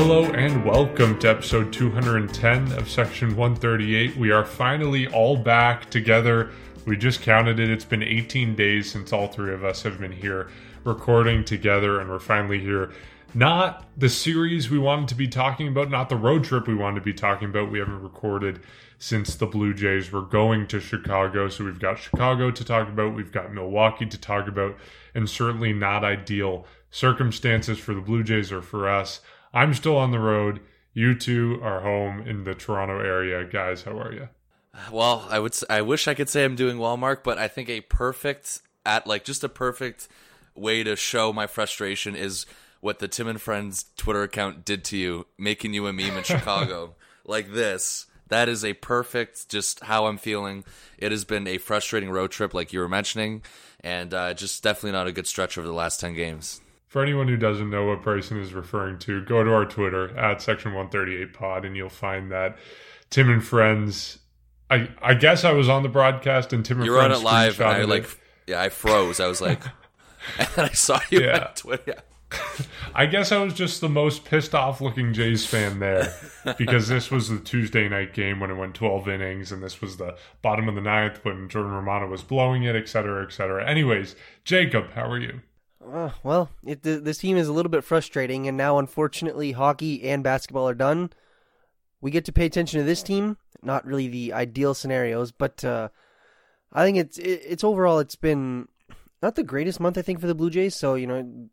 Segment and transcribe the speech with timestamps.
[0.00, 4.16] Hello and welcome to episode 210 of section 138.
[4.16, 6.50] We are finally all back together.
[6.86, 7.68] We just counted it.
[7.68, 10.50] It's been 18 days since all three of us have been here
[10.84, 12.92] recording together, and we're finally here.
[13.34, 17.00] Not the series we wanted to be talking about, not the road trip we wanted
[17.00, 17.68] to be talking about.
[17.68, 18.60] We haven't recorded
[19.00, 21.48] since the Blue Jays were going to Chicago.
[21.48, 24.76] So we've got Chicago to talk about, we've got Milwaukee to talk about,
[25.12, 29.22] and certainly not ideal circumstances for the Blue Jays or for us.
[29.52, 30.60] I'm still on the road.
[30.92, 33.44] You two are home in the Toronto area.
[33.44, 34.28] Guys, how are you?
[34.92, 37.68] Well, I would I wish I could say I'm doing well, Mark, but I think
[37.68, 40.08] a perfect at like just a perfect
[40.54, 42.46] way to show my frustration is
[42.80, 46.22] what the Tim and Friends Twitter account did to you, making you a meme in
[46.24, 48.06] Chicago like this.
[48.28, 50.64] That is a perfect just how I'm feeling.
[50.98, 53.42] It has been a frustrating road trip, like you were mentioning,
[53.80, 56.60] and uh, just definitely not a good stretch over the last ten games.
[56.88, 60.40] For anyone who doesn't know what Bryson is referring to, go to our Twitter at
[60.42, 62.56] section 138 pod and you'll find that
[63.10, 64.18] Tim and Friends.
[64.70, 66.86] I I guess I was on the broadcast and Tim and Friends.
[66.86, 68.16] you were on it live, and I like, it.
[68.46, 69.20] yeah, I froze.
[69.20, 69.62] I was like,
[70.38, 71.46] and I saw you Yeah.
[71.48, 71.94] on Twitter.
[72.94, 76.12] I guess I was just the most pissed off looking Jays fan there
[76.58, 79.96] because this was the Tuesday night game when it went 12 innings, and this was
[79.96, 83.66] the bottom of the ninth when Jordan Romano was blowing it, et cetera, et cetera.
[83.66, 85.40] Anyways, Jacob, how are you?
[85.90, 90.02] Uh, well, it, th- this team is a little bit frustrating, and now unfortunately, hockey
[90.08, 91.10] and basketball are done.
[92.00, 93.36] We get to pay attention to this team.
[93.62, 95.88] Not really the ideal scenarios, but uh,
[96.72, 98.68] I think it's it, it's overall it's been
[99.22, 100.76] not the greatest month I think for the Blue Jays.
[100.76, 101.48] So you know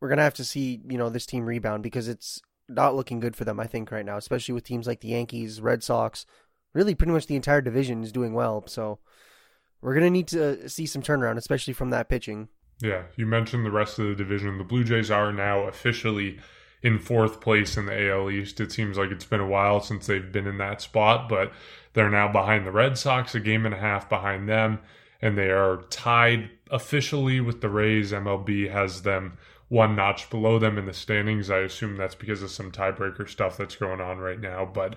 [0.00, 3.36] we're gonna have to see you know this team rebound because it's not looking good
[3.36, 3.58] for them.
[3.58, 6.26] I think right now, especially with teams like the Yankees, Red Sox,
[6.74, 8.64] really pretty much the entire division is doing well.
[8.66, 8.98] So
[9.80, 12.48] we're gonna need to see some turnaround, especially from that pitching.
[12.80, 14.58] Yeah, you mentioned the rest of the division.
[14.58, 16.38] The Blue Jays are now officially
[16.82, 18.60] in fourth place in the AL East.
[18.60, 21.52] It seems like it's been a while since they've been in that spot, but
[21.92, 24.78] they're now behind the Red Sox, a game and a half behind them,
[25.20, 28.12] and they are tied officially with the Rays.
[28.12, 31.50] MLB has them one notch below them in the standings.
[31.50, 34.94] I assume that's because of some tiebreaker stuff that's going on right now, but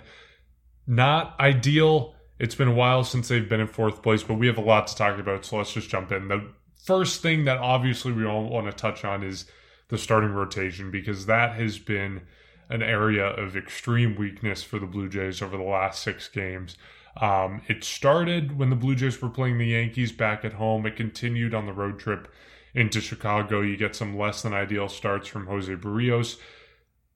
[0.85, 2.15] not ideal.
[2.37, 4.87] It's been a while since they've been in fourth place, but we have a lot
[4.87, 6.27] to talk about, so let's just jump in.
[6.27, 6.47] The
[6.83, 9.45] first thing that obviously we all want to touch on is
[9.89, 12.21] the starting rotation because that has been
[12.69, 16.77] an area of extreme weakness for the Blue Jays over the last six games.
[17.19, 20.85] Um, it started when the Blue Jays were playing the Yankees back at home.
[20.85, 22.31] It continued on the road trip
[22.73, 23.59] into Chicago.
[23.59, 26.37] You get some less than ideal starts from Jose Berrios.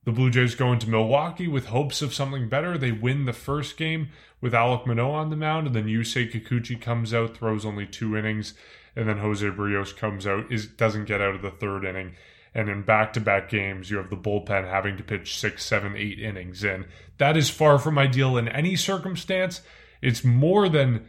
[0.04, 2.78] The Blue Jays go into Milwaukee with hopes of something better.
[2.78, 4.10] They win the first game
[4.42, 8.16] with Alek Manoah on the mound, and then Yusei Kikuchi comes out, throws only two
[8.16, 8.54] innings,
[8.96, 12.16] and then Jose Berrios comes out, is doesn't get out of the third inning.
[12.54, 15.96] And in back to back games, you have the bullpen having to pitch six, seven,
[15.98, 16.64] eight innings.
[16.64, 16.86] in.
[17.18, 19.62] that is far from ideal in any circumstance.
[20.02, 21.06] It's more than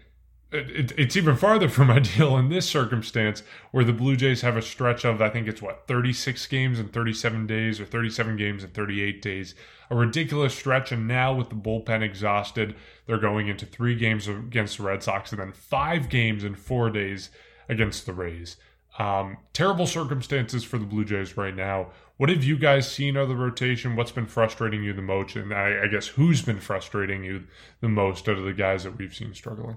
[0.52, 4.62] it, it's even farther from ideal in this circumstance where the Blue Jays have a
[4.62, 8.70] stretch of, I think it's what, 36 games in 37 days or 37 games in
[8.70, 9.54] 38 days.
[9.90, 10.90] A ridiculous stretch.
[10.90, 12.74] And now with the bullpen exhausted,
[13.06, 16.90] they're going into three games against the Red Sox and then five games in four
[16.90, 17.30] days
[17.68, 18.56] against the Rays.
[18.98, 21.88] Um, terrible circumstances for the Blue Jays right now.
[22.16, 23.94] What have you guys seen of the rotation?
[23.94, 25.36] What's been frustrating you the most?
[25.36, 27.44] And I, I guess who's been frustrating you
[27.82, 29.76] the most out of the guys that we've seen struggling?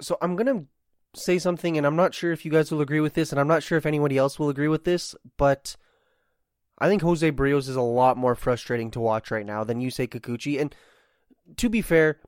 [0.00, 0.64] so I'm gonna
[1.14, 3.48] say something, and I'm not sure if you guys will agree with this, and I'm
[3.48, 5.76] not sure if anybody else will agree with this, but
[6.78, 10.08] I think Jose Berrios is a lot more frustrating to watch right now than Yusei
[10.08, 10.60] Kikuchi.
[10.60, 10.74] And
[11.56, 12.20] to be fair,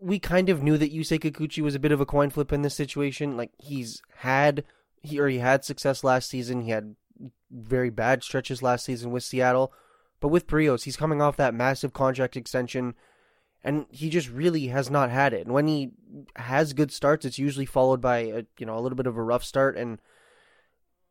[0.00, 2.62] we kind of knew that Yusei Kikuchi was a bit of a coin flip in
[2.62, 3.36] this situation.
[3.36, 4.64] Like he's had
[5.02, 6.62] he or he had success last season.
[6.62, 6.96] He had
[7.50, 9.72] very bad stretches last season with Seattle,
[10.20, 12.94] but with Berrios, he's coming off that massive contract extension
[13.64, 15.44] and he just really has not had it.
[15.44, 15.90] And when he
[16.36, 19.22] has good starts, it's usually followed by a you know a little bit of a
[19.22, 20.00] rough start, and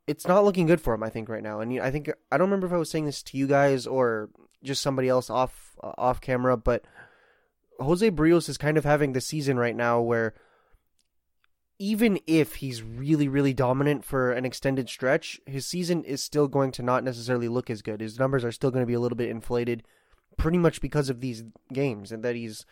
[0.07, 1.03] it's not looking good for him.
[1.03, 3.21] I think right now, and I think I don't remember if I was saying this
[3.23, 4.29] to you guys or
[4.63, 6.85] just somebody else off uh, off camera, but
[7.79, 10.33] Jose Berrios is kind of having the season right now where
[11.79, 16.71] even if he's really really dominant for an extended stretch, his season is still going
[16.71, 18.01] to not necessarily look as good.
[18.01, 19.83] His numbers are still going to be a little bit inflated
[20.37, 21.43] pretty much because of these
[21.73, 22.65] games and that he's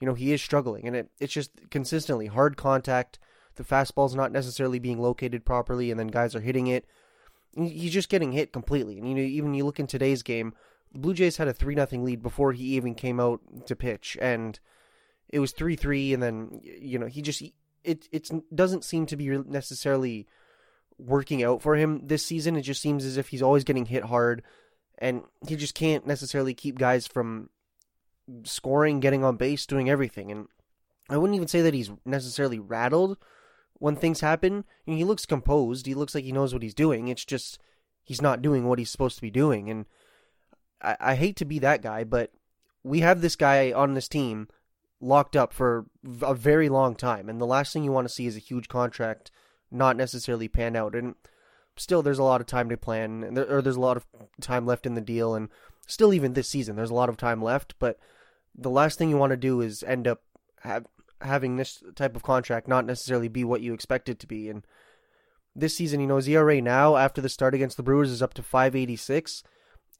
[0.00, 0.86] you know he is struggling.
[0.86, 3.18] And it, it's just consistently hard contact.
[3.56, 6.86] The fastball's not necessarily being located properly and then guys are hitting it.
[7.56, 8.98] He's just getting hit completely.
[8.98, 10.54] And you know even you look in today's game
[10.96, 14.58] blue jays had a 3 nothing lead before he even came out to pitch and
[15.28, 17.42] it was 3-3 and then you know he just
[17.84, 20.26] it it doesn't seem to be necessarily
[20.98, 24.04] working out for him this season it just seems as if he's always getting hit
[24.04, 24.42] hard
[24.98, 27.50] and he just can't necessarily keep guys from
[28.44, 30.30] scoring, getting on base, doing everything.
[30.30, 30.48] And
[31.08, 33.18] I wouldn't even say that he's necessarily rattled
[33.74, 34.64] when things happen.
[34.84, 35.86] He looks composed.
[35.86, 37.08] He looks like he knows what he's doing.
[37.08, 37.58] It's just
[38.02, 39.70] he's not doing what he's supposed to be doing.
[39.70, 39.86] And
[40.82, 42.32] I, I hate to be that guy, but
[42.82, 44.48] we have this guy on this team
[45.00, 45.86] locked up for
[46.22, 47.28] a very long time.
[47.28, 49.30] And the last thing you want to see is a huge contract
[49.70, 50.94] not necessarily pan out.
[50.94, 51.14] And
[51.76, 54.06] still, there's a lot of time to plan, or there's a lot of
[54.40, 55.34] time left in the deal.
[55.34, 55.48] And
[55.86, 57.74] still, even this season, there's a lot of time left.
[57.78, 57.98] But
[58.54, 60.22] the last thing you want to do is end up
[60.60, 60.86] have,
[61.20, 64.48] having this type of contract not necessarily be what you expect it to be.
[64.48, 64.64] And
[65.54, 68.34] this season, you know, his ERA now after the start against the Brewers is up
[68.34, 69.42] to 586,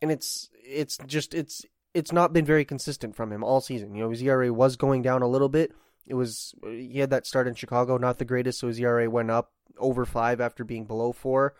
[0.02, 1.64] and it's it's just it's
[1.94, 3.94] it's not been very consistent from him all season.
[3.94, 5.72] You know, his ERA was going down a little bit.
[6.06, 9.30] It was he had that start in Chicago, not the greatest, so his ERA went
[9.30, 11.54] up over five after being below four.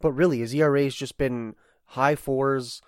[0.00, 1.54] But really, his ERA has just been
[1.86, 2.82] high fours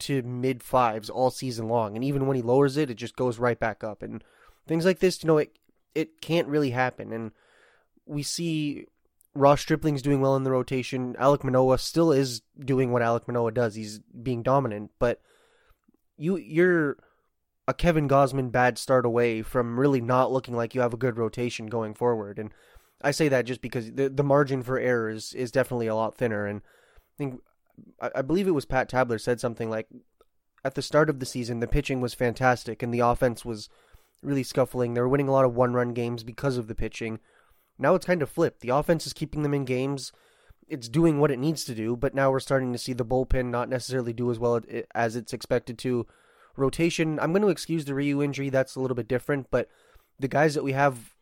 [0.00, 3.38] to mid fives all season long, and even when he lowers it, it just goes
[3.38, 4.02] right back up.
[4.02, 4.22] And
[4.66, 5.58] things like this, you know, it
[5.94, 7.12] it can't really happen.
[7.12, 7.32] And
[8.06, 8.86] we see
[9.34, 11.14] Ross Stripling's doing well in the rotation.
[11.14, 13.74] Alek Manoah still is doing what Alek Manoah does.
[13.74, 15.20] He's being dominant, but
[16.18, 16.98] you you're
[17.66, 21.16] a Kevin Gausman bad start away from really not looking like you have a good
[21.16, 22.38] rotation going forward.
[22.38, 22.50] And
[23.02, 26.16] I say that just because the the margin for error is, is definitely a lot
[26.16, 26.46] thinner.
[26.46, 27.40] And I think
[28.00, 29.88] I, I believe it was Pat Tabler said something like
[30.64, 33.70] at the start of the season the pitching was fantastic and the offense was
[34.22, 34.94] really scuffling.
[34.94, 37.18] They were winning a lot of one run games because of the pitching.
[37.82, 38.60] Now it's kind of flipped.
[38.60, 40.12] The offense is keeping them in games.
[40.68, 43.50] It's doing what it needs to do, but now we're starting to see the bullpen
[43.50, 44.60] not necessarily do as well
[44.94, 46.06] as it's expected to.
[46.56, 48.50] Rotation, I'm going to excuse the Ryu injury.
[48.50, 49.68] That's a little bit different, but
[50.18, 51.14] the guys that we have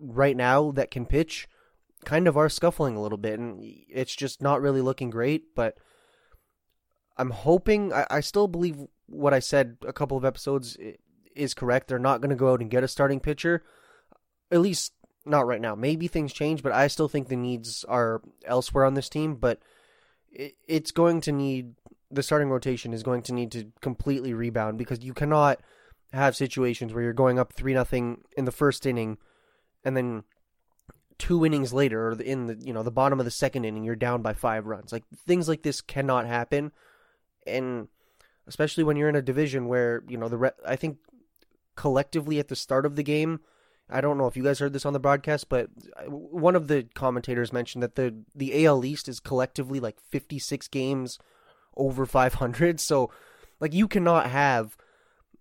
[0.00, 1.48] right now that can pitch
[2.04, 5.54] kind of are scuffling a little bit, and it's just not really looking great.
[5.54, 5.78] But
[7.16, 8.76] I'm hoping, I, I still believe
[9.06, 10.76] what I said a couple of episodes
[11.36, 11.86] is correct.
[11.88, 13.62] They're not going to go out and get a starting pitcher,
[14.50, 14.92] at least
[15.24, 15.74] not right now.
[15.74, 19.36] Maybe things change, but I still think the needs are elsewhere on this team.
[19.36, 19.60] But
[20.30, 21.74] it, it's going to need
[22.10, 25.60] the starting rotation is going to need to completely rebound because you cannot
[26.12, 29.16] have situations where you're going up three nothing in the first inning,
[29.84, 30.24] and then
[31.18, 33.96] two innings later, or in the you know the bottom of the second inning, you're
[33.96, 34.92] down by five runs.
[34.92, 36.72] Like things like this cannot happen,
[37.46, 37.88] and
[38.46, 40.98] especially when you're in a division where you know the re- I think
[41.76, 43.40] collectively at the start of the game.
[43.92, 46.68] I don't know if you guys heard this on the broadcast, but uh, one of
[46.68, 51.18] the commentators mentioned that the the AL East is collectively like 56 games
[51.76, 52.80] over 500.
[52.80, 53.10] So,
[53.60, 54.76] like, you cannot have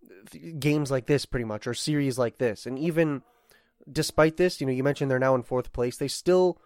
[0.06, 2.66] uh, games like this pretty much or series like this.
[2.66, 3.22] And even
[3.92, 5.98] despite this, you know, you mentioned they're now in fourth place.
[5.98, 6.60] They still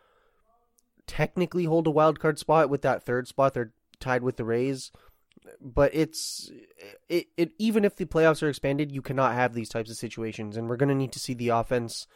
[1.07, 3.53] technically hold a wild card spot with that third spot.
[3.53, 4.91] They're tied with the Rays
[5.61, 6.51] but it's
[7.09, 10.57] it, it even if the playoffs are expanded, you cannot have these types of situations,
[10.57, 12.07] and we're going to need to see the offense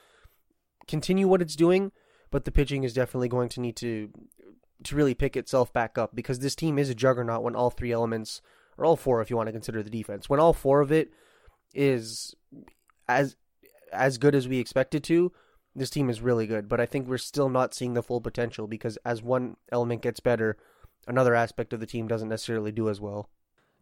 [0.88, 1.92] continue what it's doing,
[2.32, 4.10] but the pitching is definitely going to need to
[4.84, 7.92] to really pick itself back up because this team is a juggernaut when all three
[7.92, 8.42] elements
[8.78, 11.12] or all four if you want to consider the defense when all four of it
[11.74, 12.34] is
[13.08, 13.36] as
[13.92, 15.32] as good as we expect it to
[15.76, 18.68] this team is really good but i think we're still not seeing the full potential
[18.68, 20.58] because as one element gets better
[21.08, 23.30] another aspect of the team doesn't necessarily do as well.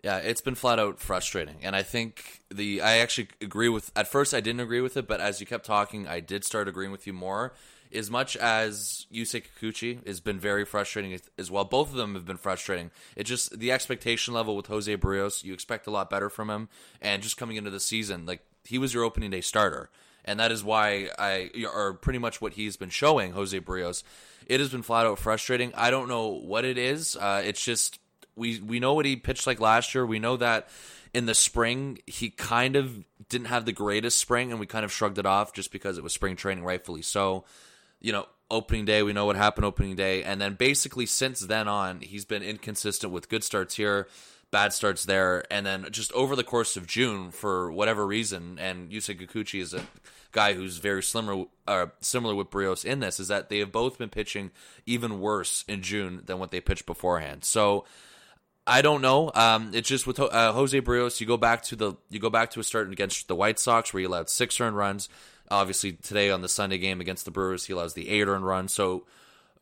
[0.03, 1.57] Yeah, it's been flat out frustrating.
[1.63, 5.07] And I think the I actually agree with at first I didn't agree with it,
[5.07, 7.53] but as you kept talking, I did start agreeing with you more.
[7.93, 12.25] As much as Yusei Kikuchi has been very frustrating as well, both of them have
[12.25, 12.91] been frustrating.
[13.15, 16.69] It just the expectation level with Jose Berrios, you expect a lot better from him,
[17.01, 19.89] and just coming into the season, like he was your opening day starter,
[20.27, 24.03] and that is why I are pretty much what he's been showing Jose Berrios.
[24.45, 25.73] it has been flat out frustrating.
[25.75, 27.15] I don't know what it is.
[27.15, 27.99] Uh, it's just
[28.35, 30.05] we we know what he pitched like last year.
[30.05, 30.69] We know that
[31.13, 34.91] in the spring he kind of didn't have the greatest spring, and we kind of
[34.91, 37.45] shrugged it off just because it was spring training, rightfully so.
[37.99, 41.67] You know, opening day, we know what happened opening day, and then basically since then
[41.67, 44.07] on, he's been inconsistent with good starts here,
[44.51, 48.89] bad starts there, and then just over the course of June, for whatever reason, and
[48.89, 49.81] Yusei Kikuchi is a
[50.31, 53.97] guy who's very similar uh, similar with Berrios in this is that they have both
[53.97, 54.51] been pitching
[54.85, 57.43] even worse in June than what they pitched beforehand.
[57.43, 57.85] So
[58.65, 59.31] I don't know.
[59.33, 62.51] Um, it's just with uh, Jose Berrios, you go back to the you go back
[62.51, 65.09] to a start against the White Sox where he allowed six earned runs.
[65.49, 68.67] Obviously, today on the Sunday game against the Brewers, he allows the eight earned run.
[68.67, 69.05] So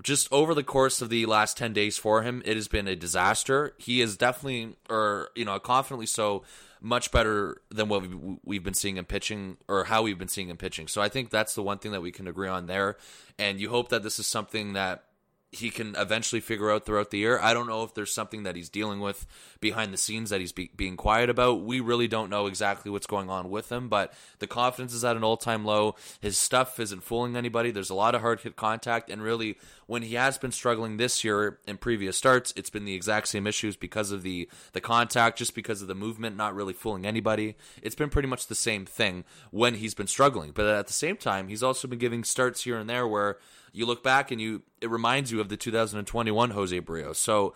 [0.04, 2.96] just over the course of the last 10 days for him, it has been a
[2.96, 3.74] disaster.
[3.78, 6.44] He is definitely, or, you know, confidently so,
[6.82, 8.04] much better than what
[8.44, 10.88] we've been seeing him pitching or how we've been seeing him pitching.
[10.88, 12.98] So I think that's the one thing that we can agree on there.
[13.40, 15.04] And you hope that this is something that
[15.52, 17.40] he can eventually figure out throughout the year.
[17.42, 19.25] I don't know if there's something that he's dealing with
[19.60, 21.62] behind the scenes that he's be- being quiet about.
[21.62, 25.16] We really don't know exactly what's going on with him, but the confidence is at
[25.16, 25.96] an all time low.
[26.20, 27.72] His stuff isn't fooling anybody.
[27.72, 31.24] There's a lot of hard hit contact, and really, when he has been struggling this
[31.24, 35.38] year in previous starts, it's been the exact same issues because of the the contact,
[35.38, 37.56] just because of the movement, not really fooling anybody.
[37.82, 41.18] It's been pretty much the same thing when he's been struggling, but at the same
[41.18, 43.38] time, he's also been giving starts here and there where
[43.75, 47.17] you look back and you it reminds you of the 2021 Jose Berrios.
[47.17, 47.53] So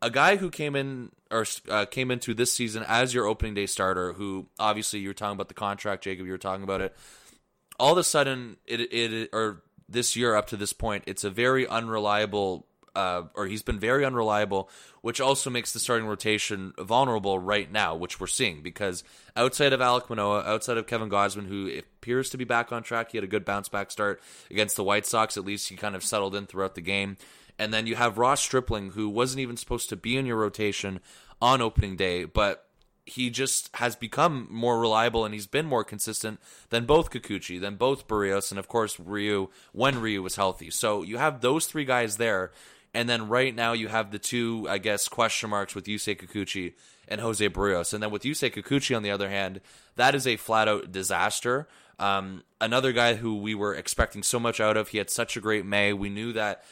[0.00, 3.66] a guy who came in or uh, came into this season as your opening day
[3.66, 6.96] starter, who obviously you were talking about the contract, Jacob, you were talking about it.
[7.78, 11.30] All of a sudden, it it or this year up to this point, it's a
[11.30, 12.66] very unreliable
[12.98, 14.68] uh, or he's been very unreliable,
[15.02, 19.04] which also makes the starting rotation vulnerable right now, which we're seeing because
[19.36, 23.12] outside of Alek Manoah, outside of Kevin Gausman, who appears to be back on track,
[23.12, 25.36] he had a good bounce back start against the White Sox.
[25.36, 27.16] At least he kind of settled in throughout the game.
[27.56, 30.98] And then you have Ross Stripling, who wasn't even supposed to be in your rotation
[31.40, 32.64] on opening day, but
[33.04, 36.40] he just has become more reliable and he's been more consistent
[36.70, 40.70] than both Kikuchi, than both Berrios, and of course Ryu when Ryu was healthy.
[40.70, 42.50] So you have those three guys there
[42.94, 46.74] and then right now you have the two, I guess, question marks with Yusei Kikuchi
[47.06, 47.92] and Jose Berrios.
[47.92, 49.60] And then with Yusei Kikuchi, on the other hand,
[49.96, 51.68] that is a flat out disaster.
[51.98, 54.88] Um, another guy who we were expecting so much out of.
[54.88, 55.92] He had such a great May.
[55.92, 56.64] We knew that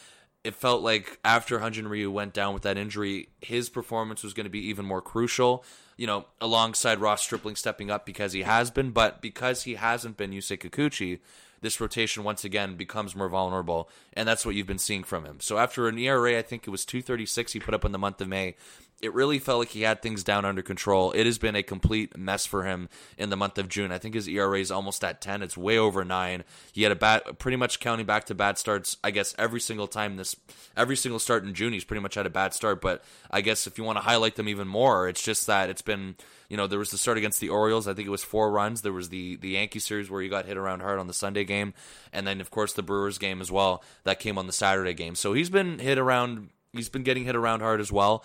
[0.44, 4.44] it felt like after Hyun-Jin Ryu went down with that injury, his performance was going
[4.44, 5.64] to be even more crucial.
[5.96, 10.16] You know, alongside Ross Stripling stepping up because he has been, but because he hasn't
[10.16, 11.20] been Yusei Kikuchi,
[11.60, 15.40] this rotation once again becomes more vulnerable, and that's what you've been seeing from him.
[15.40, 18.20] So after an ERA, I think it was 236 he put up in the month
[18.20, 18.54] of May,
[19.02, 21.12] it really felt like he had things down under control.
[21.12, 23.92] It has been a complete mess for him in the month of June.
[23.92, 25.42] I think his ERA is almost at 10.
[25.42, 26.44] It's way over 9.
[26.72, 29.86] He had a bad pretty much counting back to bad starts, I guess every single
[29.86, 30.34] time this
[30.76, 33.66] every single start in June he's pretty much had a bad start, but I guess
[33.66, 36.16] if you want to highlight them even more, it's just that it's been
[36.48, 37.88] you know, there was the start against the Orioles.
[37.88, 38.82] I think it was four runs.
[38.82, 41.44] There was the the Yankee series where he got hit around hard on the Sunday
[41.44, 41.74] game,
[42.12, 45.14] and then of course the Brewers game as well that came on the Saturday game.
[45.14, 46.50] So he's been hit around.
[46.72, 48.24] He's been getting hit around hard as well.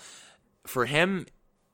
[0.65, 1.25] For him,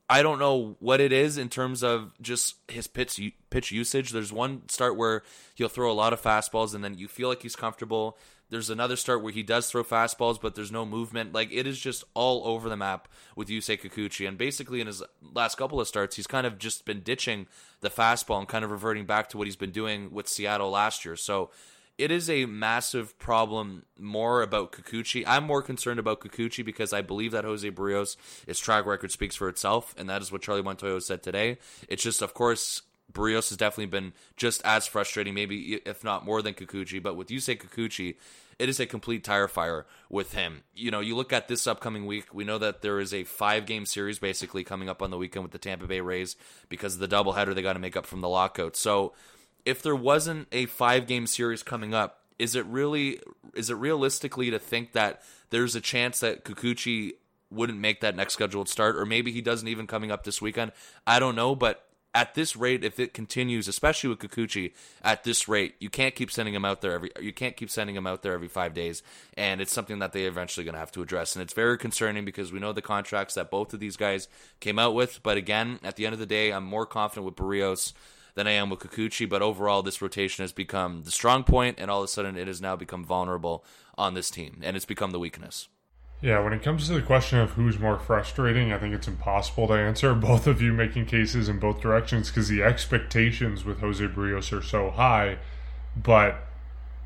[0.08, 4.10] I don't know what it is in terms of just his pitch pitch usage.
[4.10, 5.22] There's one start where
[5.54, 8.16] he'll throw a lot of fastballs, and then you feel like he's comfortable.
[8.50, 11.32] There's another start where he does throw fastballs, but there's no movement.
[11.32, 14.26] Like it is just all over the map with Yusei Kikuchi.
[14.26, 15.02] And basically, in his
[15.34, 17.46] last couple of starts, he's kind of just been ditching
[17.80, 21.04] the fastball and kind of reverting back to what he's been doing with Seattle last
[21.04, 21.16] year.
[21.16, 21.50] So
[21.98, 25.24] it is a massive problem more about Kikuchi.
[25.26, 29.34] I'm more concerned about Kikuchi because I believe that Jose Berrios, his track record speaks
[29.34, 31.58] for itself, and that is what Charlie Montoyo said today.
[31.88, 36.42] It's just, of course, Berrios has definitely been just as frustrating, maybe if not more
[36.42, 37.02] than Kikuchi.
[37.02, 38.16] But with Yusei Kikuchi,
[38.58, 40.62] it is a complete tire fire with him.
[40.74, 43.66] You know, you look at this upcoming week, we know that there is a five
[43.66, 46.36] game series basically coming up on the weekend with the Tampa Bay Rays
[46.68, 48.76] because of the doubleheader they got to make up from the lockout.
[48.76, 49.14] So
[49.64, 53.20] if there wasn't a five game series coming up, is it really
[53.54, 57.12] is it realistically to think that there's a chance that Kikuchi
[57.50, 60.72] wouldn't make that next scheduled start, or maybe he doesn't even coming up this weekend?
[61.06, 61.87] I don't know, but
[62.18, 64.72] at this rate, if it continues, especially with Kikuchi,
[65.02, 67.12] at this rate, you can't keep sending him out there every.
[67.20, 69.04] You can't keep sending him out there every five days,
[69.36, 71.36] and it's something that they eventually going to have to address.
[71.36, 74.26] And it's very concerning because we know the contracts that both of these guys
[74.58, 75.22] came out with.
[75.22, 77.92] But again, at the end of the day, I'm more confident with Berrios
[78.34, 79.28] than I am with Kikuchi.
[79.28, 82.48] But overall, this rotation has become the strong point, and all of a sudden, it
[82.48, 83.64] has now become vulnerable
[83.96, 85.68] on this team, and it's become the weakness.
[86.20, 89.68] Yeah, when it comes to the question of who's more frustrating, I think it's impossible
[89.68, 90.14] to answer.
[90.14, 94.62] Both of you making cases in both directions because the expectations with Jose Berrios are
[94.62, 95.38] so high,
[95.96, 96.44] but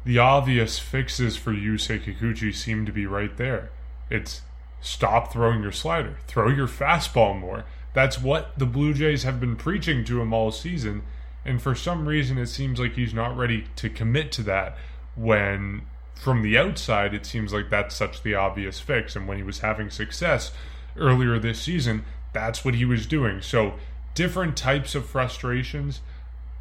[0.05, 3.71] the obvious fixes for Yusei Kikuchi seem to be right there.
[4.09, 4.43] It's
[4.81, 7.65] stop throwing your slider, throw your fastball more.
[7.93, 11.03] That's what the Blue Jays have been preaching to him all season,
[11.45, 14.77] and for some reason it seems like he's not ready to commit to that
[15.15, 15.83] when
[16.23, 19.17] from the outside, it seems like that's such the obvious fix.
[19.17, 20.53] And when he was having success
[20.97, 23.43] earlier this season, that's what he was doing.
[23.43, 23.75] So,
[24.15, 26.01] different types of frustrations.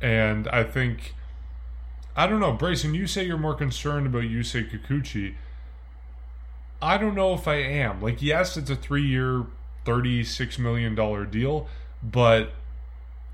[0.01, 1.13] And I think,
[2.15, 5.35] I don't know, Brayson, you say you're more concerned about Yusei Kikuchi.
[6.81, 8.01] I don't know if I am.
[8.01, 9.45] Like, yes, it's a three year,
[9.85, 10.95] $36 million
[11.29, 11.67] deal,
[12.01, 12.51] but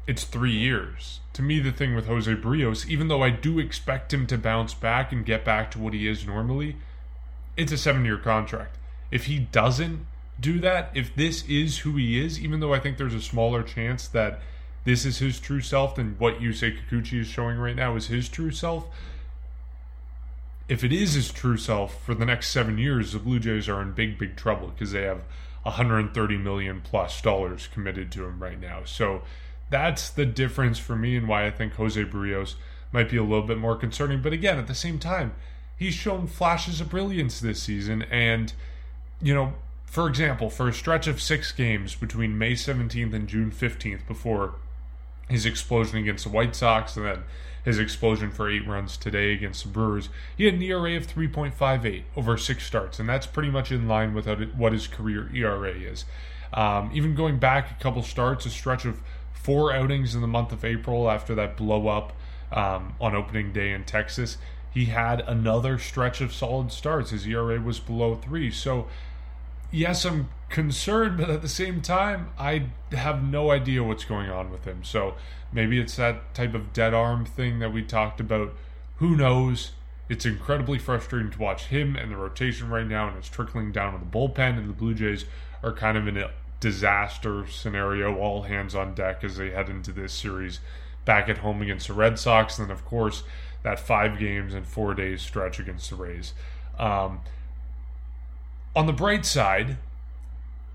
[0.08, 1.20] it's three years.
[1.34, 4.74] To me, the thing with Jose Berrios, even though I do expect him to bounce
[4.74, 6.78] back and get back to what he is normally,
[7.56, 8.78] it's a seven year contract.
[9.12, 10.06] If he doesn't
[10.40, 13.62] do that, if this is who he is, even though I think there's a smaller
[13.64, 14.40] chance that
[14.86, 18.08] this is his true self than what you say Kikuchi is showing right now is
[18.08, 18.88] his true self,
[20.70, 23.82] if it is his true self for the next seven years, the Blue Jays are
[23.82, 25.24] in big, big trouble because they have
[25.64, 28.82] 130 million plus dollars committed to him right now.
[28.86, 29.24] So
[29.70, 32.56] that's the difference for me and why I think Jose Berrios
[32.92, 34.22] might be a little bit more concerning.
[34.22, 35.36] But again, at the same time,
[35.76, 38.04] he's shown flashes of brilliance this season.
[38.04, 38.54] And,
[39.22, 39.54] you know,
[39.86, 44.56] for example, for a stretch of six games between May 17th and June 15th before
[45.30, 47.24] his explosion against the White Sox and then
[47.68, 50.08] his explosion for eight runs today against the Brewers,
[50.38, 54.14] he had an ERA of 3.58 over six starts, and that's pretty much in line
[54.14, 56.06] with what his career ERA is.
[56.54, 59.02] Um, even going back a couple starts, a stretch of
[59.48, 62.12] four outings in the month of April after that blow up
[62.52, 64.38] um, on opening day in Texas,
[64.74, 67.12] he had another stretch of solid starts.
[67.12, 68.52] His ERA was below three.
[68.52, 68.90] So,
[69.72, 74.52] yes, I'm concerned, but at the same time, I have no idea what's going on
[74.52, 74.84] with him.
[74.84, 75.16] So,
[75.54, 78.54] maybe it's that type of dead arm thing that we talked about.
[78.98, 79.72] Who knows?
[80.10, 83.94] It's incredibly frustrating to watch him and the rotation right now, and it's trickling down
[83.94, 85.24] to the bullpen, and the Blue Jays
[85.64, 89.92] are kind of in a disaster scenario, all hands on deck as they head into
[89.92, 90.60] this series
[91.06, 93.24] back at home against the Red Sox, and then, of course,
[93.64, 96.34] that five games and four days stretch against the Rays.
[96.78, 97.22] Um,
[98.76, 99.78] on the bright side,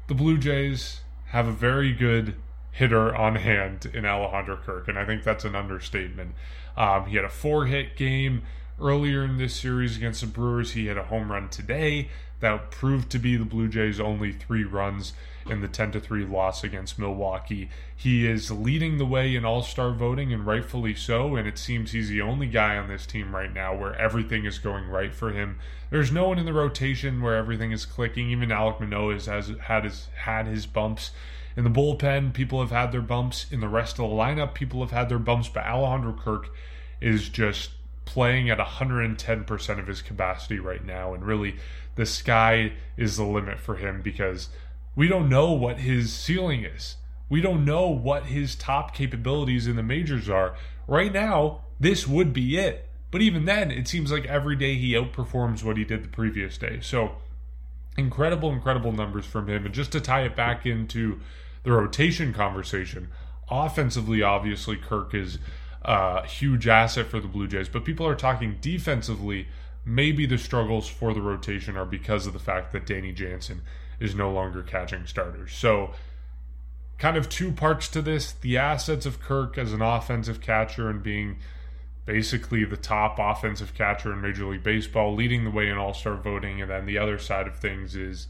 [0.08, 2.34] the Blue Jays have a very good
[2.72, 6.34] hitter on hand in Alejandro Kirk, and I think that's an understatement.
[6.76, 8.42] Um, he had a four hit game
[8.80, 10.72] earlier in this series against the Brewers.
[10.72, 12.08] He had a home run today
[12.40, 15.12] that proved to be the Blue Jays' only three runs
[15.48, 17.70] in the 10 to 3 loss against Milwaukee.
[17.94, 21.36] He is leading the way in All Star voting, and rightfully so.
[21.36, 24.58] And it seems he's the only guy on this team right now where everything is
[24.58, 25.58] going right for him.
[25.90, 28.30] There's no one in the rotation where everything is clicking.
[28.30, 31.10] Even Alek Manoah has had his had his bumps.
[31.56, 33.46] In the bullpen, people have had their bumps.
[33.50, 35.48] In the rest of the lineup, people have had their bumps.
[35.48, 36.48] But Alejandro Kirk
[37.00, 37.72] is just
[38.04, 41.14] playing at 110% of his capacity right now.
[41.14, 41.56] And really,
[41.94, 44.48] the sky is the limit for him because
[44.94, 46.96] we don't know what his ceiling is.
[47.28, 50.54] We don't know what his top capabilities in the majors are.
[50.86, 52.88] Right now, this would be it.
[53.10, 56.58] But even then, it seems like every day he outperforms what he did the previous
[56.58, 56.80] day.
[56.82, 57.12] So,
[57.96, 59.64] incredible, incredible numbers from him.
[59.66, 61.20] And just to tie it back into
[61.62, 63.08] the rotation conversation,
[63.50, 65.38] offensively, obviously, Kirk is
[65.82, 67.68] a huge asset for the Blue Jays.
[67.68, 69.48] But people are talking defensively.
[69.84, 73.62] Maybe the struggles for the rotation are because of the fact that Danny Jansen
[74.02, 75.52] is no longer catching starters.
[75.52, 75.92] So,
[76.98, 81.02] kind of two parts to this the assets of Kirk as an offensive catcher and
[81.02, 81.38] being
[82.04, 86.16] basically the top offensive catcher in Major League Baseball, leading the way in All Star
[86.16, 86.60] voting.
[86.60, 88.26] And then the other side of things is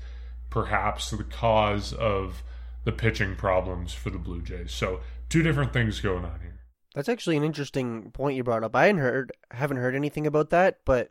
[0.50, 2.42] perhaps the cause of
[2.84, 4.72] the pitching problems for the Blue Jays.
[4.72, 6.60] So, two different things going on here.
[6.94, 8.76] That's actually an interesting point you brought up.
[8.76, 11.08] I hadn't heard haven't heard anything about that, but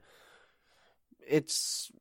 [1.28, 1.92] it's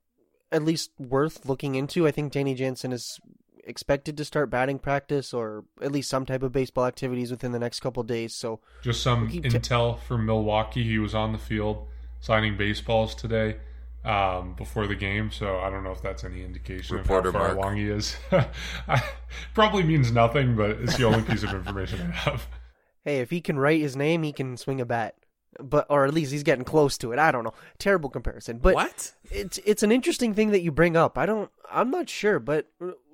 [0.53, 2.07] at least worth looking into.
[2.07, 3.21] I think Danny Jansen is
[3.65, 7.59] expected to start batting practice or at least some type of baseball activities within the
[7.59, 8.35] next couple days.
[8.35, 10.83] So just some we'll intel t- from Milwaukee.
[10.83, 11.87] He was on the field
[12.21, 13.57] signing baseballs today
[14.05, 17.41] um, before the game, so I don't know if that's any indication Reporter of how
[17.41, 17.59] far Mark.
[17.59, 18.17] along he is.
[19.55, 22.47] Probably means nothing, but it's the only piece of information I have.
[23.03, 25.15] Hey, if he can write his name, he can swing a bat
[25.59, 27.19] but or at least he's getting close to it.
[27.19, 27.55] I don't know.
[27.79, 29.13] Terrible comparison, but what?
[29.31, 31.19] It's it's an interesting thing that you bring up.
[31.19, 31.51] I don't.
[31.71, 32.67] I'm not sure, but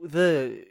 [0.02, 0.66] the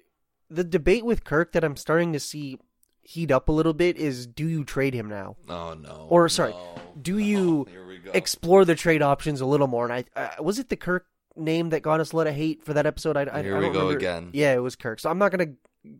[0.49, 2.60] the debate with Kirk that I'm starting to see
[3.01, 5.38] heat up a little bit is: Do you trade him now?
[5.49, 6.08] Oh no.
[6.10, 7.67] Or sorry, no, do you
[8.13, 9.89] explore the trade options a little more?
[9.89, 12.73] And I, was it the Kirk name that got us a lot of hate for
[12.73, 13.17] that episode.
[13.17, 13.97] I, I, Here I we go remember.
[13.97, 14.30] again.
[14.34, 14.99] Yeah, it was Kirk.
[14.99, 15.54] So I'm not gonna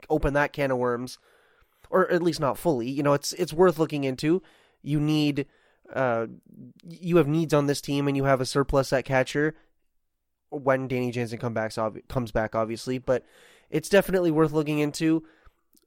[0.10, 1.18] open that can of worms,
[1.90, 2.90] or at least not fully.
[2.90, 4.42] You know, it's it's worth looking into.
[4.86, 5.46] You need
[5.94, 6.28] uh,
[6.84, 9.56] you have needs on this team, and you have a surplus at catcher
[10.50, 11.74] when Danny Jansen back,
[12.08, 12.98] comes back, obviously.
[12.98, 13.26] But
[13.70, 15.24] it's definitely worth looking into.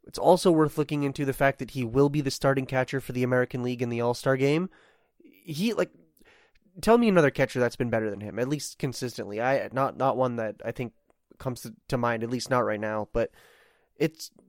[0.07, 3.13] It's also worth looking into the fact that he will be the starting catcher for
[3.13, 4.71] the American League in the All Star game.
[5.21, 5.91] He like
[6.81, 9.41] tell me another catcher that's been better than him, at least consistently.
[9.41, 10.93] I not not one that I think
[11.39, 13.09] comes to, to mind, at least not right now.
[13.13, 13.31] But
[13.97, 14.41] it's it,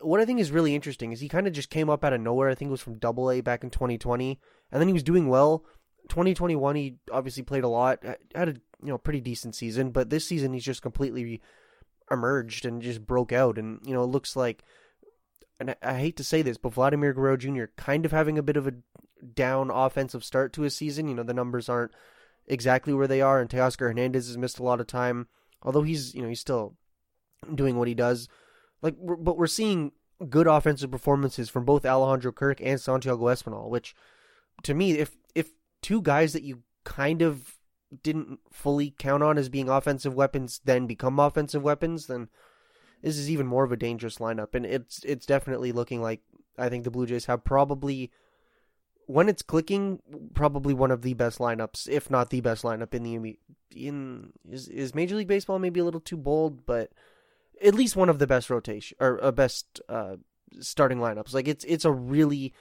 [0.00, 2.20] what I think is really interesting is he kind of just came up out of
[2.20, 2.48] nowhere.
[2.48, 4.38] I think it was from Double A back in 2020,
[4.72, 5.64] and then he was doing well.
[6.08, 10.10] 2021, he obviously played a lot, uh, had a you know pretty decent season, but
[10.10, 11.40] this season he's just completely
[12.10, 14.64] emerged and just broke out, and you know it looks like.
[15.58, 17.64] And I, I hate to say this, but Vladimir Guerrero Jr.
[17.76, 18.74] kind of having a bit of a
[19.34, 21.08] down offensive start to his season.
[21.08, 21.92] You know the numbers aren't
[22.46, 25.28] exactly where they are, and Teoscar Hernandez has missed a lot of time.
[25.62, 26.76] Although he's you know he's still
[27.54, 28.28] doing what he does.
[28.82, 29.92] Like, but we're seeing
[30.28, 33.94] good offensive performances from both Alejandro Kirk and Santiago Espinal, which
[34.62, 37.56] to me, if if two guys that you kind of
[38.02, 42.28] didn't fully count on as being offensive weapons then become offensive weapons, then
[43.02, 44.54] this is even more of a dangerous lineup.
[44.54, 46.20] And it's it's definitely looking like
[46.58, 48.10] I think the Blue Jays have probably
[49.06, 50.00] when it's clicking,
[50.34, 53.38] probably one of the best lineups, if not the best lineup in the
[53.74, 56.92] in is is Major League Baseball maybe a little too bold, but
[57.64, 60.16] at least one of the best rotation or uh, best uh,
[60.60, 61.34] starting lineups.
[61.34, 62.54] Like it's it's a really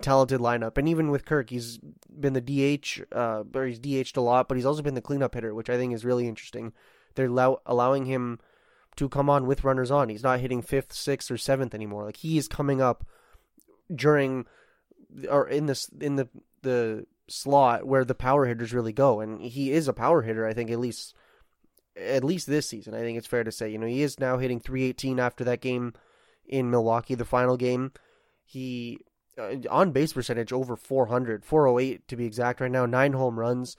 [0.00, 4.20] talented lineup, and even with Kirk, he's been the DH, uh, or he's DH'd a
[4.20, 6.72] lot, but he's also been the cleanup hitter, which I think is really interesting.
[7.14, 8.38] They're allow- allowing him
[8.96, 10.08] to come on with runners on.
[10.08, 12.04] He's not hitting fifth, sixth, or seventh anymore.
[12.04, 13.04] Like he is coming up
[13.94, 14.46] during
[15.28, 16.28] or in this in the
[16.62, 20.46] the slot where the power hitters really go, and he is a power hitter.
[20.46, 21.14] I think at least
[21.96, 22.94] at least this season.
[22.94, 23.70] I think it's fair to say.
[23.70, 25.94] You know, he is now hitting 318 after that game
[26.46, 27.92] in Milwaukee, the final game.
[28.44, 28.98] He
[29.38, 33.76] uh, on base percentage over 400, 408 to be exact right now, nine home runs.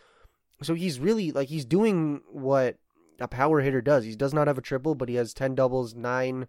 [0.64, 2.78] So he's really like he's doing what
[3.20, 4.06] a power hitter does.
[4.06, 6.48] He does not have a triple, but he has 10 doubles, nine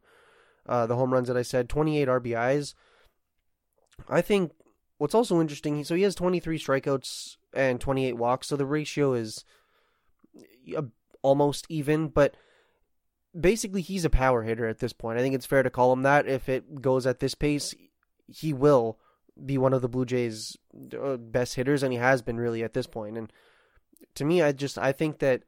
[0.66, 2.74] uh, the home runs that I said, 28 RBIs.
[4.08, 4.52] I think
[4.98, 9.44] what's also interesting, so he has 23 strikeouts and 28 walks, so the ratio is
[10.76, 10.82] uh,
[11.22, 12.36] almost even, but
[13.38, 15.18] basically he's a power hitter at this point.
[15.18, 16.26] I think it's fair to call him that.
[16.26, 17.74] If it goes at this pace,
[18.26, 18.98] he will
[19.44, 20.56] be one of the Blue Jays'
[21.00, 23.16] uh, best hitters, and he has been really at this point.
[23.16, 23.32] And
[24.14, 25.42] to me, I just I think that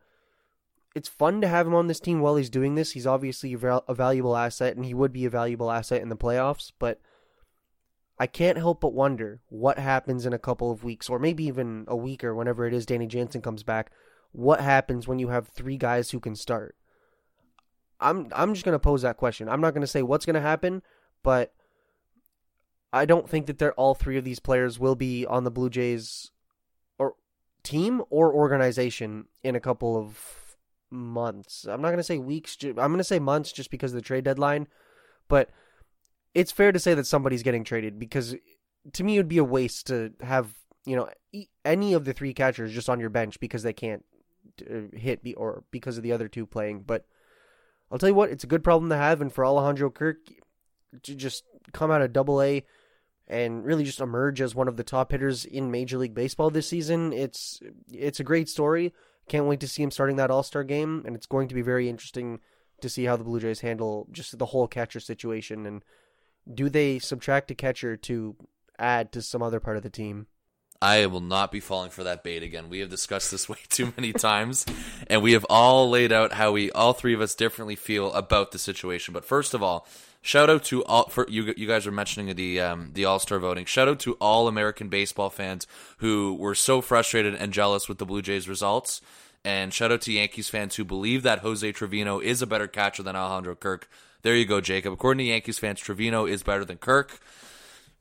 [0.94, 2.92] it's fun to have him on this team while he's doing this.
[2.92, 6.72] He's obviously a valuable asset, and he would be a valuable asset in the playoffs.
[6.78, 7.00] But
[8.18, 11.84] I can't help but wonder what happens in a couple of weeks, or maybe even
[11.88, 13.90] a week, or whenever it is Danny Jansen comes back.
[14.34, 16.74] What happens when you have three guys who can start?
[18.00, 19.48] I'm I'm just gonna pose that question.
[19.48, 20.82] I'm not gonna say what's gonna happen,
[21.22, 21.54] but
[22.92, 25.70] I don't think that they're all three of these players will be on the Blue
[25.70, 26.32] Jays
[26.98, 27.14] or
[27.62, 30.56] team or organization in a couple of
[30.90, 31.64] months.
[31.64, 32.56] I'm not gonna say weeks.
[32.60, 34.66] I'm gonna say months just because of the trade deadline,
[35.28, 35.50] but
[36.34, 38.34] it's fair to say that somebody's getting traded because
[38.94, 41.08] to me it would be a waste to have you know
[41.64, 44.04] any of the three catchers just on your bench because they can't
[44.62, 46.82] uh, hit or because of the other two playing.
[46.82, 47.06] But
[47.90, 50.18] I'll tell you what, it's a good problem to have, and for Alejandro Kirk
[51.02, 52.64] to just come out of Double A
[53.26, 56.68] and really just emerge as one of the top hitters in Major League Baseball this
[56.68, 57.60] season, it's
[57.92, 58.92] it's a great story.
[59.28, 61.62] Can't wait to see him starting that All Star game, and it's going to be
[61.62, 62.40] very interesting
[62.80, 65.82] to see how the Blue Jays handle just the whole catcher situation and
[66.52, 68.36] do they subtract a catcher to
[68.78, 70.26] add to some other part of the team?
[70.84, 72.68] I will not be falling for that bait again.
[72.68, 74.66] We have discussed this way too many times,
[75.08, 78.52] and we have all laid out how we, all three of us, differently feel about
[78.52, 79.14] the situation.
[79.14, 79.88] But first of all,
[80.20, 81.54] shout out to all for you.
[81.56, 83.64] You guys are mentioning the um, the All Star voting.
[83.64, 85.66] Shout out to all American baseball fans
[85.98, 89.00] who were so frustrated and jealous with the Blue Jays results.
[89.42, 93.02] And shout out to Yankees fans who believe that Jose Trevino is a better catcher
[93.02, 93.88] than Alejandro Kirk.
[94.20, 94.92] There you go, Jacob.
[94.92, 97.20] According to Yankees fans, Trevino is better than Kirk.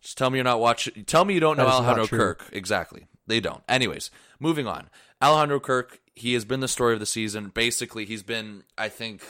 [0.03, 1.05] Just tell me you're not watching.
[1.05, 2.49] Tell me you don't know Alejandro Kirk.
[2.51, 3.07] Exactly.
[3.25, 3.63] They don't.
[3.69, 4.89] Anyways, moving on.
[5.21, 7.51] Alejandro Kirk, he has been the story of the season.
[7.53, 9.23] Basically, he's been, I think,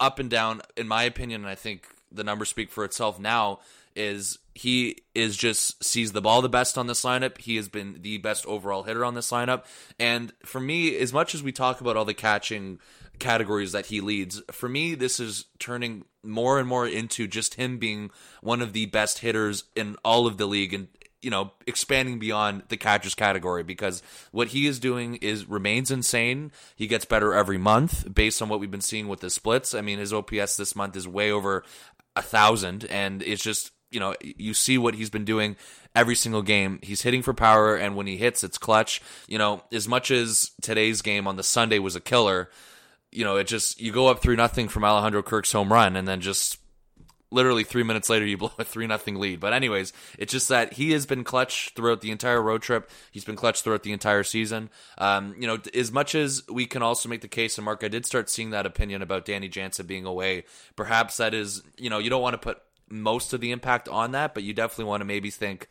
[0.00, 3.60] up and down, in my opinion, and I think the numbers speak for itself now,
[3.94, 7.38] is he is just sees the ball the best on this lineup.
[7.38, 9.64] He has been the best overall hitter on this lineup.
[9.98, 12.78] And for me, as much as we talk about all the catching
[13.18, 14.42] categories that he leads.
[14.50, 18.10] For me, this is turning more and more into just him being
[18.42, 20.88] one of the best hitters in all of the league and
[21.22, 26.52] you know expanding beyond the catchers category because what he is doing is remains insane
[26.74, 29.80] he gets better every month based on what we've been seeing with the splits i
[29.80, 31.64] mean his ops this month is way over
[32.16, 35.56] a thousand and it's just you know you see what he's been doing
[35.94, 39.62] every single game he's hitting for power and when he hits it's clutch you know
[39.72, 42.50] as much as today's game on the sunday was a killer
[43.16, 46.06] you know, it just you go up three nothing from Alejandro Kirk's home run, and
[46.06, 46.58] then just
[47.30, 49.40] literally three minutes later you blow a three nothing lead.
[49.40, 52.90] But anyways, it's just that he has been clutch throughout the entire road trip.
[53.10, 54.68] He's been clutch throughout the entire season.
[54.98, 57.88] Um, you know, as much as we can also make the case, and Mark, I
[57.88, 60.44] did start seeing that opinion about Danny Jansen being away.
[60.76, 64.12] Perhaps that is, you know, you don't want to put most of the impact on
[64.12, 65.68] that, but you definitely want to maybe think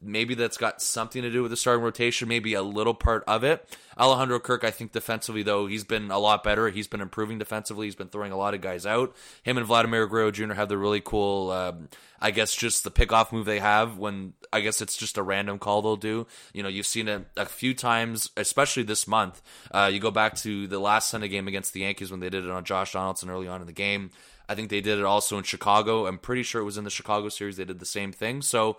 [0.00, 3.42] Maybe that's got something to do with the starting rotation, maybe a little part of
[3.42, 3.68] it.
[3.98, 6.68] Alejandro Kirk, I think defensively, though, he's been a lot better.
[6.68, 7.88] He's been improving defensively.
[7.88, 9.16] He's been throwing a lot of guys out.
[9.42, 10.52] Him and Vladimir Guerrero Jr.
[10.52, 11.88] have the really cool, um,
[12.20, 15.58] I guess, just the pickoff move they have when I guess it's just a random
[15.58, 16.28] call they'll do.
[16.52, 19.42] You know, you've seen it a few times, especially this month.
[19.72, 22.44] Uh, you go back to the last Sunday game against the Yankees when they did
[22.44, 24.12] it on Josh Donaldson early on in the game.
[24.48, 26.06] I think they did it also in Chicago.
[26.06, 28.42] I'm pretty sure it was in the Chicago series they did the same thing.
[28.42, 28.78] So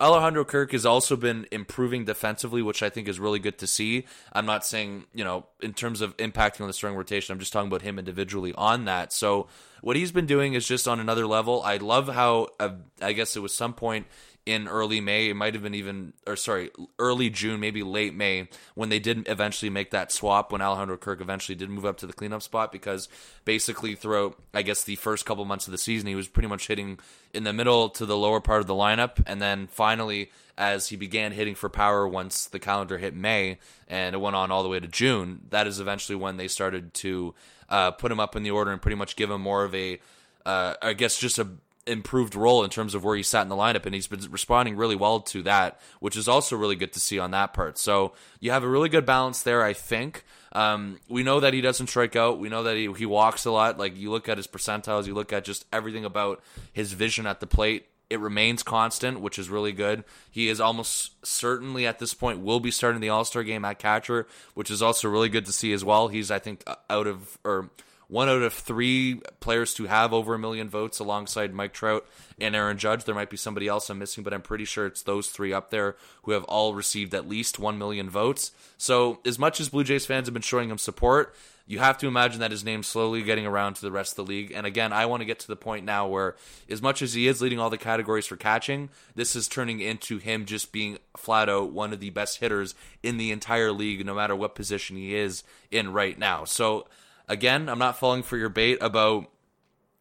[0.00, 4.04] Alejandro Kirk has also been improving defensively, which I think is really good to see.
[4.32, 7.52] I'm not saying, you know, in terms of impacting on the starting rotation, I'm just
[7.52, 9.12] talking about him individually on that.
[9.12, 9.46] So
[9.82, 11.62] what he's been doing is just on another level.
[11.62, 14.06] I love how, uh, I guess it was some point
[14.46, 15.28] in early May.
[15.28, 19.28] It might have been even, or sorry, early June, maybe late May, when they did
[19.28, 20.52] eventually make that swap.
[20.52, 23.08] When Alejandro Kirk eventually did move up to the cleanup spot, because
[23.44, 26.68] basically throughout, I guess, the first couple months of the season, he was pretty much
[26.68, 27.00] hitting
[27.34, 30.30] in the middle to the lower part of the lineup, and then finally.
[30.58, 34.50] As he began hitting for power once the calendar hit May and it went on
[34.50, 37.34] all the way to June, that is eventually when they started to
[37.68, 40.00] uh, put him up in the order and pretty much give him more of a,
[40.46, 41.46] uh, I guess, just a
[41.86, 44.76] improved role in terms of where he sat in the lineup, and he's been responding
[44.76, 47.78] really well to that, which is also really good to see on that part.
[47.78, 50.24] So you have a really good balance there, I think.
[50.52, 52.38] Um, we know that he doesn't strike out.
[52.38, 53.78] We know that he, he walks a lot.
[53.78, 57.40] Like you look at his percentiles, you look at just everything about his vision at
[57.40, 57.86] the plate.
[58.08, 60.04] It remains constant, which is really good.
[60.30, 63.80] He is almost certainly at this point will be starting the All Star game at
[63.80, 66.08] catcher, which is also really good to see as well.
[66.08, 67.70] He's I think out of or
[68.08, 72.06] one out of three players to have over a million votes alongside Mike Trout
[72.40, 73.04] and Aaron Judge.
[73.04, 75.70] There might be somebody else I'm missing, but I'm pretty sure it's those three up
[75.70, 78.52] there who have all received at least 1 million votes.
[78.78, 81.34] So, as much as Blue Jays fans have been showing him support,
[81.68, 84.30] you have to imagine that his name's slowly getting around to the rest of the
[84.30, 84.52] league.
[84.54, 86.36] And again, I want to get to the point now where,
[86.70, 90.18] as much as he is leading all the categories for catching, this is turning into
[90.18, 94.14] him just being flat out one of the best hitters in the entire league, no
[94.14, 95.42] matter what position he is
[95.72, 96.44] in right now.
[96.44, 96.86] So,
[97.28, 99.30] Again, I'm not falling for your bait about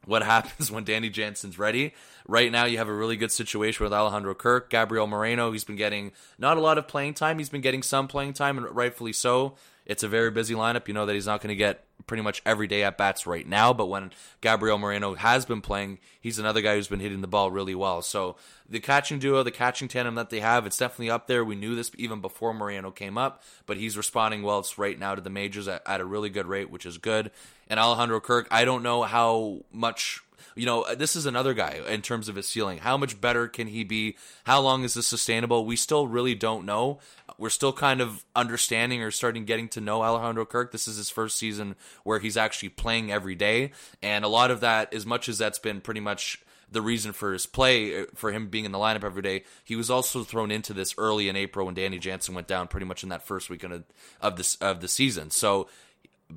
[0.05, 1.93] what happens when Danny Jansen's ready.
[2.27, 5.51] Right now, you have a really good situation with Alejandro Kirk, Gabriel Moreno.
[5.51, 7.37] He's been getting not a lot of playing time.
[7.37, 9.55] He's been getting some playing time, and rightfully so.
[9.85, 10.87] It's a very busy lineup.
[10.87, 13.47] You know that he's not going to get pretty much every day at bats right
[13.47, 17.27] now, but when Gabriel Moreno has been playing, he's another guy who's been hitting the
[17.27, 18.01] ball really well.
[18.01, 18.35] So
[18.69, 21.43] the catching duo, the catching tandem that they have, it's definitely up there.
[21.43, 25.21] We knew this even before Moreno came up, but he's responding well right now to
[25.21, 27.31] the majors at, at a really good rate, which is good.
[27.67, 30.21] And Alejandro Kirk, I don't know how much
[30.55, 32.79] you know, this is another guy in terms of his ceiling.
[32.79, 34.15] How much better can he be?
[34.45, 35.65] How long is this sustainable?
[35.65, 36.99] We still really don't know.
[37.37, 40.71] We're still kind of understanding or starting getting to know Alejandro Kirk.
[40.71, 43.71] This is his first season where he's actually playing every day.
[44.01, 47.33] And a lot of that, as much as that's been pretty much the reason for
[47.33, 49.43] his play, for him being in the lineup every day.
[49.63, 52.85] He was also thrown into this early in April when Danny Jansen went down, pretty
[52.85, 53.83] much in that first week of,
[54.21, 55.31] of this of the season.
[55.31, 55.67] So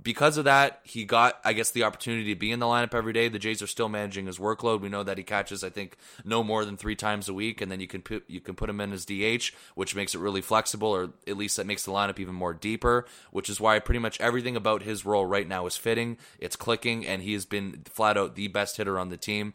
[0.02, 3.14] because of that, he got, I guess, the opportunity to be in the lineup every
[3.14, 3.28] day.
[3.28, 4.80] The Jays are still managing his workload.
[4.80, 7.72] We know that he catches, I think, no more than three times a week, and
[7.72, 10.42] then you can put you can put him in as DH, which makes it really
[10.42, 13.06] flexible, or at least that makes the lineup even more deeper.
[13.30, 16.18] Which is why pretty much everything about his role right now is fitting.
[16.38, 19.54] It's clicking, and he has been flat out the best hitter on the team,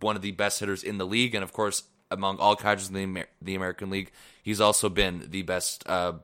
[0.00, 2.94] one of the best hitters in the league, and of course, among all catchers in
[2.94, 4.10] the, Amer- the American League,
[4.42, 6.14] he's also been the best uh,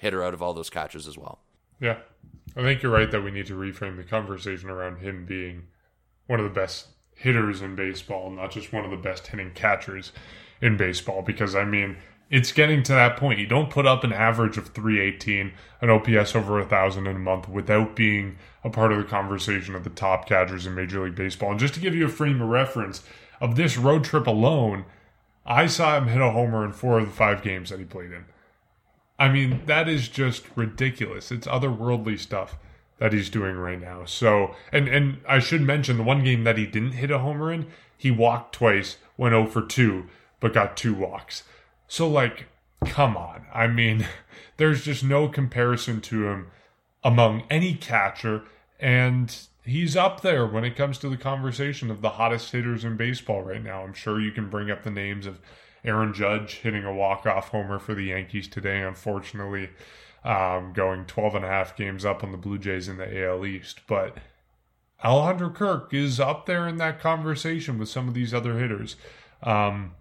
[0.00, 1.38] hitter out of all those catchers as well.
[1.80, 1.98] Yeah,
[2.56, 5.64] I think you're right that we need to reframe the conversation around him being
[6.26, 10.12] one of the best hitters in baseball, not just one of the best hitting catchers
[10.60, 11.22] in baseball.
[11.22, 11.96] Because, I mean,
[12.30, 13.38] it's getting to that point.
[13.38, 17.18] You don't put up an average of 318, an OPS over a 1,000 in a
[17.18, 21.14] month without being a part of the conversation of the top catchers in Major League
[21.14, 21.52] Baseball.
[21.52, 23.02] And just to give you a frame of reference
[23.40, 24.84] of this road trip alone,
[25.44, 28.12] I saw him hit a homer in four of the five games that he played
[28.12, 28.24] in.
[29.18, 31.32] I mean, that is just ridiculous.
[31.32, 32.58] It's otherworldly stuff
[32.98, 34.04] that he's doing right now.
[34.04, 37.52] So, and and I should mention the one game that he didn't hit a homer
[37.52, 40.06] in, he walked twice, went 0 for 2,
[40.40, 41.44] but got two walks.
[41.88, 42.46] So like,
[42.84, 43.46] come on.
[43.54, 44.06] I mean,
[44.56, 46.48] there's just no comparison to him
[47.04, 48.42] among any catcher
[48.78, 52.96] and he's up there when it comes to the conversation of the hottest hitters in
[52.96, 53.82] baseball right now.
[53.82, 55.40] I'm sure you can bring up the names of
[55.86, 59.70] Aaron Judge hitting a walk-off homer for the Yankees today, unfortunately,
[60.24, 63.46] um, going 12 and a half games up on the Blue Jays in the AL
[63.46, 63.80] East.
[63.86, 64.18] But
[65.04, 68.96] Alejandro Kirk is up there in that conversation with some of these other hitters.
[69.42, 69.94] Um,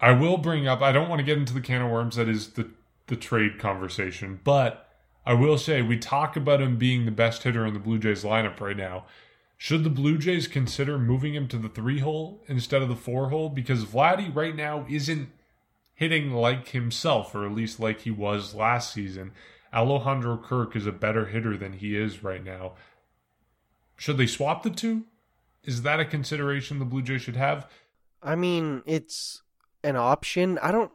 [0.00, 2.28] I will bring up, I don't want to get into the can of worms that
[2.28, 2.70] is the,
[3.08, 4.88] the trade conversation, but
[5.24, 8.22] I will say we talk about him being the best hitter in the Blue Jays
[8.22, 9.06] lineup right now.
[9.58, 13.30] Should the Blue Jays consider moving him to the three hole instead of the four
[13.30, 13.48] hole?
[13.48, 15.30] Because Vladdy right now isn't
[15.94, 19.32] hitting like himself, or at least like he was last season.
[19.72, 22.72] Alejandro Kirk is a better hitter than he is right now.
[23.96, 25.04] Should they swap the two?
[25.64, 27.68] Is that a consideration the Blue Jays should have?
[28.22, 29.42] I mean, it's
[29.82, 30.58] an option.
[30.62, 30.92] I don't.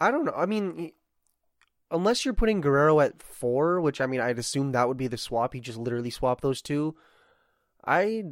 [0.00, 0.34] I don't know.
[0.36, 0.92] I mean,
[1.90, 5.16] unless you're putting Guerrero at four, which I mean, I'd assume that would be the
[5.16, 5.54] swap.
[5.54, 6.96] He just literally swap those two.
[7.84, 8.24] I,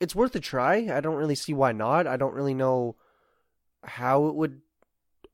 [0.00, 0.88] it's worth a try.
[0.90, 2.06] I don't really see why not.
[2.06, 2.96] I don't really know
[3.84, 4.60] how it would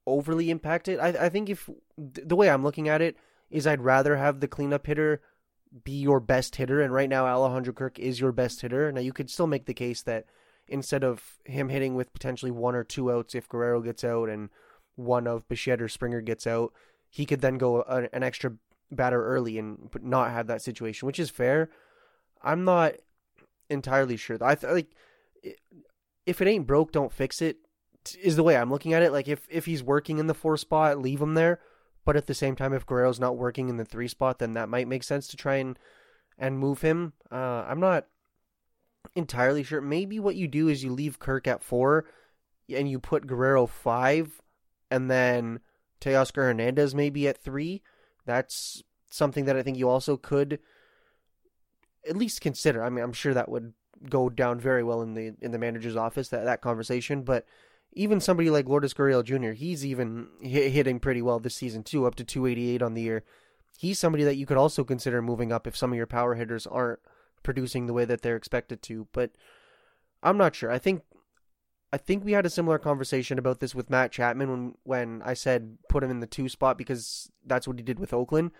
[0.06, 0.98] overly impact it.
[0.98, 3.16] I, I think if the way I'm looking at it
[3.50, 5.20] is, I'd rather have the cleanup hitter
[5.84, 8.90] be your best hitter, and right now Alejandro Kirk is your best hitter.
[8.90, 10.24] Now you could still make the case that
[10.66, 14.50] instead of him hitting with potentially one or two outs if Guerrero gets out and
[14.96, 16.72] one of Bichette or Springer gets out,
[17.08, 18.54] he could then go an extra
[18.90, 21.70] batter early and not have that situation, which is fair.
[22.42, 22.94] I'm not
[23.68, 24.38] entirely sure.
[24.40, 24.94] I th- like
[26.26, 27.58] if it ain't broke, don't fix it.
[28.22, 29.12] Is the way I'm looking at it.
[29.12, 31.60] Like if if he's working in the four spot, leave him there.
[32.04, 34.68] But at the same time, if Guerrero's not working in the three spot, then that
[34.68, 35.78] might make sense to try and
[36.38, 37.12] and move him.
[37.30, 38.06] Uh, I'm not
[39.14, 39.80] entirely sure.
[39.80, 42.06] Maybe what you do is you leave Kirk at four,
[42.70, 44.40] and you put Guerrero five,
[44.90, 45.60] and then
[46.00, 47.82] Teoscar Hernandez maybe at three.
[48.24, 50.60] That's something that I think you also could
[52.08, 52.82] at least consider.
[52.82, 53.72] I mean, I'm sure that would
[54.08, 57.46] go down very well in the in the manager's office that that conversation, but
[57.92, 62.06] even somebody like Lourdes Gurriel Jr., he's even hit, hitting pretty well this season too,
[62.06, 63.24] up to 288 on the year.
[63.78, 66.66] He's somebody that you could also consider moving up if some of your power hitters
[66.66, 67.00] aren't
[67.42, 69.06] producing the way that they're expected to.
[69.12, 69.30] But
[70.22, 70.70] I'm not sure.
[70.70, 71.02] I think
[71.92, 75.34] I think we had a similar conversation about this with Matt Chapman when when I
[75.34, 78.50] said put him in the two spot because that's what he did with Oakland.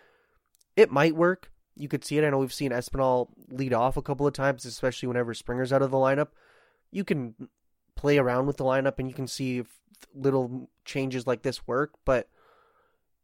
[0.77, 1.51] It might work.
[1.79, 2.25] You could see it.
[2.25, 5.83] I know we've seen Espinal lead off a couple of times, especially whenever Springer's out
[5.83, 6.29] of the lineup.
[6.91, 7.35] You can
[7.95, 9.67] play around with the lineup and you can see if
[10.15, 12.29] little changes like this work, but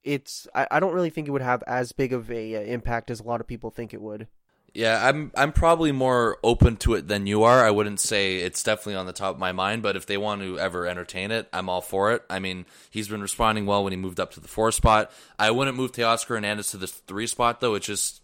[0.02, 3.10] it's I, I don't really think it would have as big of a uh, impact
[3.10, 4.28] as a lot of people think it would.
[4.74, 7.64] Yeah, I'm I'm probably more open to it than you are.
[7.64, 10.42] I wouldn't say it's definitely on the top of my mind, but if they want
[10.42, 12.24] to ever entertain it, I'm all for it.
[12.28, 15.12] I mean, he's been responding well when he moved up to the four spot.
[15.38, 17.76] I wouldn't move Teoscar Hernandez to the three spot though.
[17.76, 18.20] It just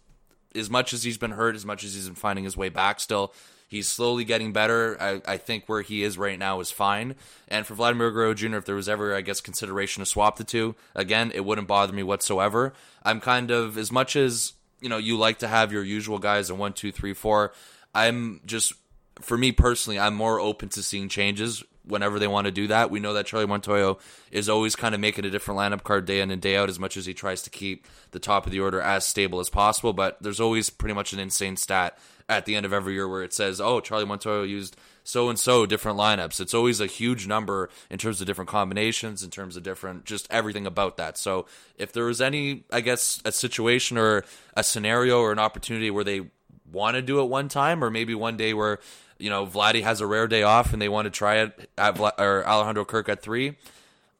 [0.55, 2.99] as much as he's been hurt, as much as he's been finding his way back
[2.99, 3.33] still,
[3.67, 4.97] he's slowly getting better.
[5.01, 7.15] I, I think where he is right now is fine.
[7.47, 10.43] And for Vladimir Guerrero Jr., if there was ever, I guess, consideration to swap the
[10.43, 12.73] two, again, it wouldn't bother me whatsoever.
[13.03, 16.49] I'm kind of, as much as you know you like to have your usual guys
[16.49, 17.53] in one, two, three, four.
[17.93, 18.73] I'm just
[19.19, 22.91] for me personally, I'm more open to seeing changes whenever they want to do that.
[22.91, 23.99] We know that Charlie Montoyo
[24.31, 26.79] is always kind of making a different lineup card day in and day out as
[26.79, 29.93] much as he tries to keep the top of the order as stable as possible.
[29.93, 31.97] But there's always pretty much an insane stat
[32.29, 35.39] at the end of every year where it says, oh, Charlie Montoyo used so and
[35.39, 36.39] so different lineups.
[36.39, 40.27] It's always a huge number in terms of different combinations, in terms of different, just
[40.29, 41.17] everything about that.
[41.17, 44.23] So if there was any, I guess, a situation or
[44.55, 46.29] a scenario or an opportunity where they
[46.71, 48.79] want to do it one time, or maybe one day where
[49.21, 51.95] you know Vladdy has a rare day off and they want to try it at
[51.95, 53.55] Vla- or Alejandro Kirk at three,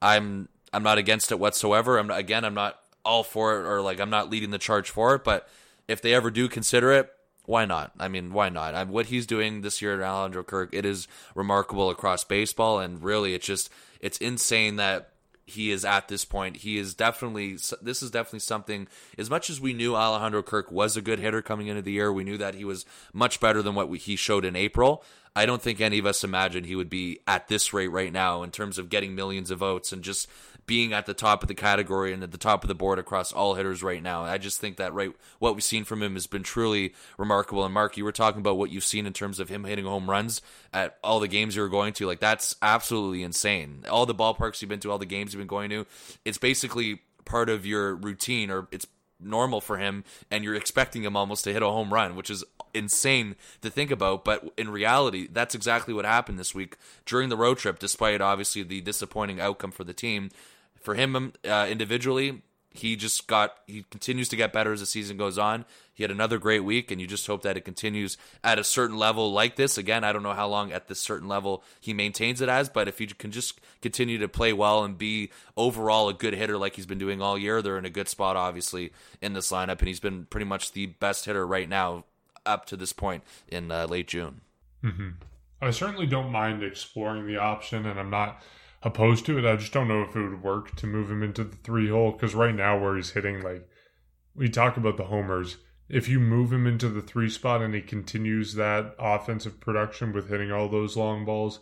[0.00, 1.98] I'm I'm not against it whatsoever.
[1.98, 4.90] I'm not, again, I'm not all for it or like I'm not leading the charge
[4.90, 5.48] for it, but
[5.88, 7.12] if they ever do consider it,
[7.44, 7.92] why not?
[7.98, 8.74] I mean, why not?
[8.74, 13.02] I, what he's doing this year at Alejandro Kirk, it is remarkable across baseball, and
[13.02, 15.11] really, it's just it's insane that
[15.52, 16.58] he is at this point.
[16.58, 18.88] He is definitely this is definitely something.
[19.16, 22.12] As much as we knew Alejandro Kirk was a good hitter coming into the year,
[22.12, 25.04] we knew that he was much better than what we, he showed in April.
[25.34, 28.42] I don't think any of us imagined he would be at this rate right now
[28.42, 30.28] in terms of getting millions of votes and just
[30.72, 33.30] being at the top of the category and at the top of the board across
[33.30, 34.22] all hitters right now.
[34.22, 37.62] I just think that right what we've seen from him has been truly remarkable.
[37.62, 40.08] And Mark, you were talking about what you've seen in terms of him hitting home
[40.08, 40.40] runs
[40.72, 42.06] at all the games you were going to.
[42.06, 43.84] Like that's absolutely insane.
[43.90, 45.84] All the ballparks you've been to, all the games you've been going to,
[46.24, 48.86] it's basically part of your routine or it's
[49.20, 52.44] normal for him and you're expecting him almost to hit a home run, which is
[52.72, 54.24] insane to think about.
[54.24, 58.62] But in reality, that's exactly what happened this week during the road trip, despite obviously
[58.62, 60.30] the disappointing outcome for the team
[60.82, 62.42] for him uh, individually,
[62.74, 65.64] he just got he continues to get better as the season goes on.
[65.94, 68.96] He had another great week, and you just hope that it continues at a certain
[68.96, 69.76] level like this.
[69.76, 72.88] Again, I don't know how long at this certain level he maintains it as, but
[72.88, 76.76] if he can just continue to play well and be overall a good hitter like
[76.76, 79.88] he's been doing all year, they're in a good spot, obviously, in this lineup, and
[79.88, 82.04] he's been pretty much the best hitter right now
[82.46, 84.40] up to this point in uh, late June.
[84.82, 85.10] Mm-hmm.
[85.60, 88.42] I certainly don't mind exploring the option, and I'm not
[88.82, 89.44] opposed to it.
[89.44, 92.12] I just don't know if it would work to move him into the three hole
[92.12, 93.68] because right now where he's hitting, like
[94.34, 95.58] we talk about the homers.
[95.88, 100.30] If you move him into the three spot and he continues that offensive production with
[100.30, 101.60] hitting all those long balls,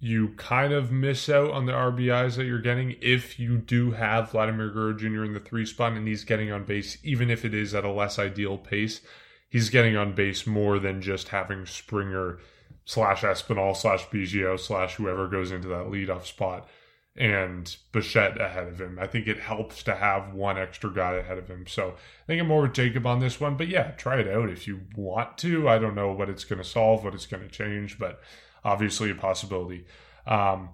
[0.00, 4.32] you kind of miss out on the RBIs that you're getting if you do have
[4.32, 5.24] Vladimir Guerrero Jr.
[5.24, 7.92] in the three spot and he's getting on base, even if it is at a
[7.92, 9.00] less ideal pace.
[9.48, 12.40] He's getting on base more than just having Springer
[12.84, 16.68] slash Espinal slash Biggio slash whoever goes into that leadoff spot
[17.14, 18.98] and Bichette ahead of him.
[19.00, 21.66] I think it helps to have one extra guy ahead of him.
[21.66, 23.56] So I think I'm more with Jacob on this one.
[23.56, 25.68] But yeah, try it out if you want to.
[25.68, 28.20] I don't know what it's going to solve, what it's going to change, but
[28.64, 29.84] obviously a possibility.
[30.26, 30.70] Um,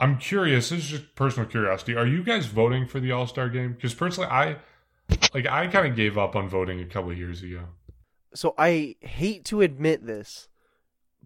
[0.00, 0.70] I'm curious.
[0.70, 1.94] This is just personal curiosity.
[1.94, 3.74] Are you guys voting for the All Star game?
[3.74, 4.56] Because personally, I
[5.32, 7.60] like I kind of gave up on voting a couple years ago.
[8.34, 10.48] So I hate to admit this,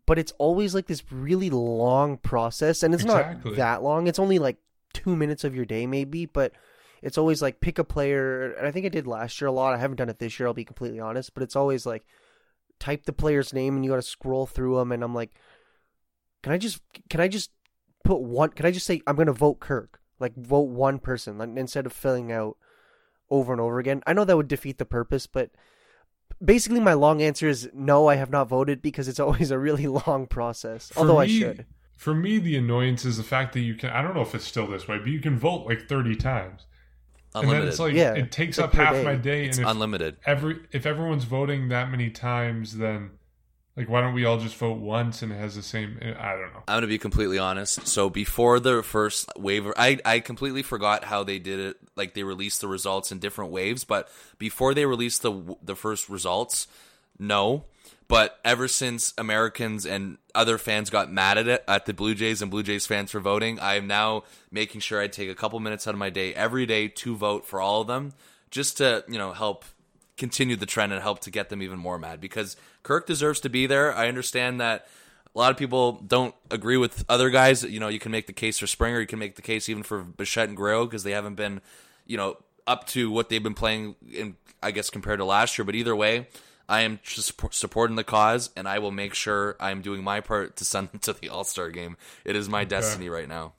[0.09, 3.51] but it's always like this really long process, and it's Exactly.
[3.53, 4.09] not that long.
[4.09, 4.57] It's only like
[4.93, 6.53] two minutes of your day, maybe, but
[7.03, 8.53] it's always like pick a player.
[8.55, 9.75] And I think I did last year a lot.
[9.75, 10.47] I haven't done it this year.
[10.49, 12.05] I'll be completely honest, but it's always like
[12.81, 15.31] type the player's name, and you got to scroll through them, and I'm like,
[16.43, 17.51] can I just can I just
[18.03, 18.51] put one?
[18.51, 20.01] Can I just say I'm gonna vote Kirk?
[20.21, 22.57] Like vote one person like, instead of filling out
[23.31, 24.03] over and over again.
[24.07, 25.51] I know that would defeat the purpose, but
[26.45, 29.87] basically my long answer is no, I have not voted because it's always a really
[29.87, 30.89] long process.
[30.91, 31.67] For although I me- should.
[31.97, 33.91] For me, the annoyance is the fact that you can.
[33.91, 36.67] I don't know if it's still this way, but you can vote like 30 times,
[37.35, 37.69] and then Unlimited.
[37.71, 39.05] it's like Yeah, it takes like up half day.
[39.05, 39.47] my day.
[39.47, 40.17] it's and if unlimited.
[40.25, 43.11] every if everyone's voting that many times, then
[43.79, 45.99] like why don't we all just vote once and it has the same?
[46.03, 46.65] Eh, I don't know.
[46.67, 47.87] I'm gonna be completely honest.
[47.87, 51.77] So before the first wave, I I completely forgot how they did it.
[51.95, 56.09] Like they released the results in different waves, but before they released the the first
[56.09, 56.67] results,
[57.21, 57.67] no.
[58.09, 62.43] But ever since Americans and other fans got mad at it at the Blue Jays
[62.43, 65.61] and Blue Jays fans for voting, I am now making sure I take a couple
[65.61, 68.13] minutes out of my day every day to vote for all of them,
[68.51, 69.65] just to you know help
[70.19, 73.49] continue the trend and help to get them even more mad because Kirk deserves to
[73.49, 73.95] be there.
[73.95, 74.87] I understand that
[75.35, 77.63] a lot of people don't agree with other guys.
[77.63, 79.83] You know, you can make the case for Springer, you can make the case even
[79.83, 81.61] for Bichette and Guerrero because they haven't been,
[82.07, 85.65] you know, up to what they've been playing in, I guess, compared to last year.
[85.65, 86.29] But either way,
[86.69, 90.65] I am supporting the cause, and I will make sure I'm doing my part to
[90.65, 91.97] send them to the All Star game.
[92.25, 93.55] It is my destiny right now.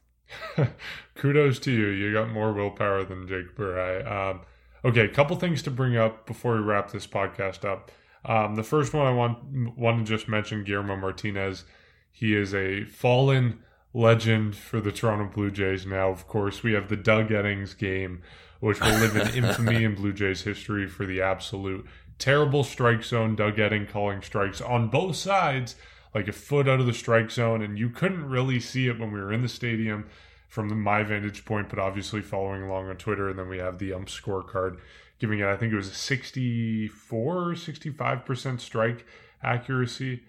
[1.15, 1.87] Kudos to you.
[1.87, 4.05] You got more willpower than Jake Burrai.
[4.09, 4.41] Um,
[4.83, 7.91] okay, a couple things to bring up before we wrap this podcast up.
[8.25, 11.63] Um, the first one I want want to just mention Guillermo Martinez.
[12.11, 13.59] He is a fallen
[13.93, 15.85] legend for the Toronto Blue Jays.
[15.85, 18.21] Now, of course, we have the Doug Eddings game,
[18.59, 21.85] which will live in infamy in Blue Jays history for the absolute
[22.17, 23.35] terrible strike zone.
[23.35, 25.75] Doug Edding calling strikes on both sides,
[26.13, 29.11] like a foot out of the strike zone, and you couldn't really see it when
[29.11, 30.05] we were in the stadium
[30.49, 33.29] from my vantage point, but obviously following along on Twitter.
[33.29, 34.79] And then we have the ump scorecard
[35.19, 39.05] giving it, I think it was a 64 65% strike
[39.43, 40.23] accuracy.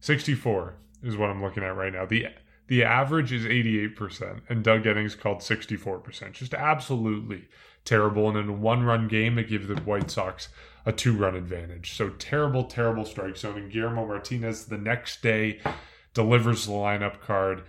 [0.00, 2.06] 64 is what I'm looking at right now.
[2.06, 2.28] The
[2.66, 6.32] the average is 88%, and Doug Eddings called 64%.
[6.32, 7.46] Just absolutely
[7.84, 8.28] terrible.
[8.28, 10.48] And in a one run game, it gives the White Sox
[10.86, 11.94] a two run advantage.
[11.94, 13.58] So terrible, terrible strike zone.
[13.58, 15.60] And Guillermo Martinez the next day
[16.14, 17.64] delivers the lineup card,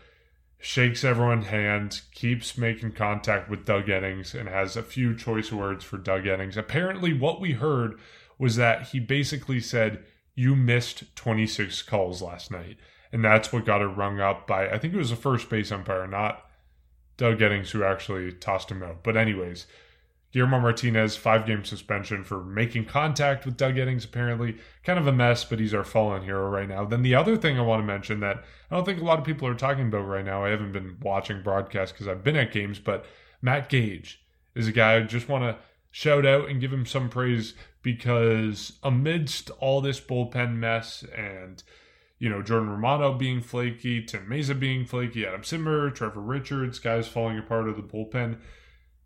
[0.65, 5.85] shakes everyone's hand, keeps making contact with Doug Eddings, and has a few choice words
[5.85, 6.57] for Doug Eddings.
[6.57, 7.99] Apparently, what we heard
[8.39, 10.03] was that he basically said,
[10.33, 12.77] You missed 26 calls last night.
[13.11, 15.71] And that's what got it rung up by, I think it was the first base
[15.71, 16.43] umpire, not
[17.15, 19.03] Doug Eddings, who actually tossed him out.
[19.03, 19.67] But, anyways,
[20.35, 24.57] Guillermo Martinez, five game suspension for making contact with Doug Eddings, apparently.
[24.83, 26.83] Kind of a mess, but he's our fallen hero right now.
[26.83, 29.23] Then the other thing I want to mention that I don't think a lot of
[29.23, 32.51] people are talking about right now, I haven't been watching broadcasts because I've been at
[32.51, 33.05] games, but
[33.41, 34.25] Matt Gage
[34.55, 35.55] is a guy I just want to
[35.89, 41.63] shout out and give him some praise because amidst all this bullpen mess and
[42.19, 47.07] you know, Jordan Romano being flaky, Tim Mayza being flaky, Adam Cimber, Trevor Richards, guys
[47.07, 48.39] falling apart of the bullpen.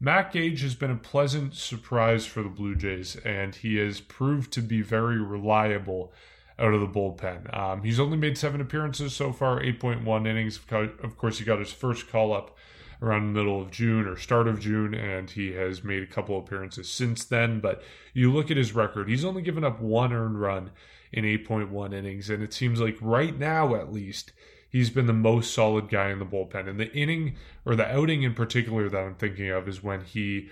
[0.02, 4.54] Matt Gage has been a pleasant surprise for the Blue Jays, and he has proved
[4.54, 6.14] to be very reliable
[6.58, 7.54] out of the bullpen.
[7.58, 10.58] Um, he's only made seven appearances so far, 8.1 innings.
[10.58, 10.72] Of
[11.04, 12.56] Of course, he got his first call up
[13.02, 16.40] around the middle of June or start of June, and he has made a couple
[16.40, 17.60] appearances since then.
[17.60, 17.84] But
[18.14, 20.72] you look at his record, he's only given up one earned run
[21.12, 24.32] in 8.1 innings, and it seems like right now, at least,
[24.70, 26.70] he's been the most solid guy in the bullpen.
[26.70, 30.50] And the inning or the outing in particular that I'm thinking of is when he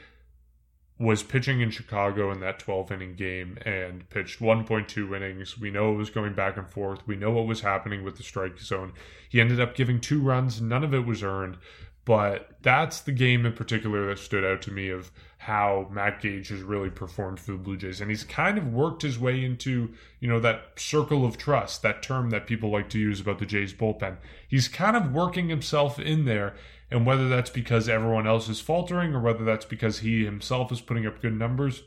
[1.00, 5.60] was pitching in Chicago in that 12 inning game and pitched 1.2 innings.
[5.60, 7.06] We know it was going back and forth.
[7.06, 8.94] We know what was happening with the strike zone.
[9.30, 11.58] He ended up giving two runs, none of it was earned.
[12.04, 15.12] But that's the game in particular that stood out to me of
[15.48, 18.02] how Matt Gage has really performed for the Blue Jays.
[18.02, 22.04] And he's kind of worked his way into, you know, that circle of trust, that
[22.04, 24.18] term that people like to use about the Jays bullpen.
[24.46, 26.58] He's kind of working himself in there.
[26.92, 30.82] And whether that's because everyone else is faltering or whether that's because he himself is
[30.82, 31.84] putting up good numbers,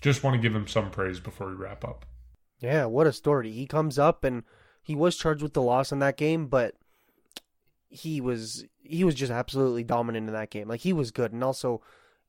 [0.00, 2.06] just want to give him some praise before we wrap up.
[2.60, 3.50] Yeah, what a story.
[3.50, 4.44] He comes up and
[4.80, 6.76] he was charged with the loss in that game, but
[7.88, 10.68] he was he was just absolutely dominant in that game.
[10.68, 11.82] Like he was good, and also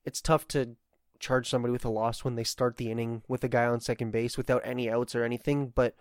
[0.10, 0.76] it's tough to
[1.20, 4.10] charge somebody with a loss when they start the inning with a guy on second
[4.10, 5.72] base without any outs or anything.
[5.76, 5.95] But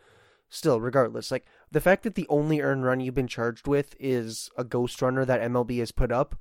[0.48, 4.48] still, regardless, like the fact that the only earned run you've been charged with is
[4.56, 6.40] a ghost runner that MLB has put up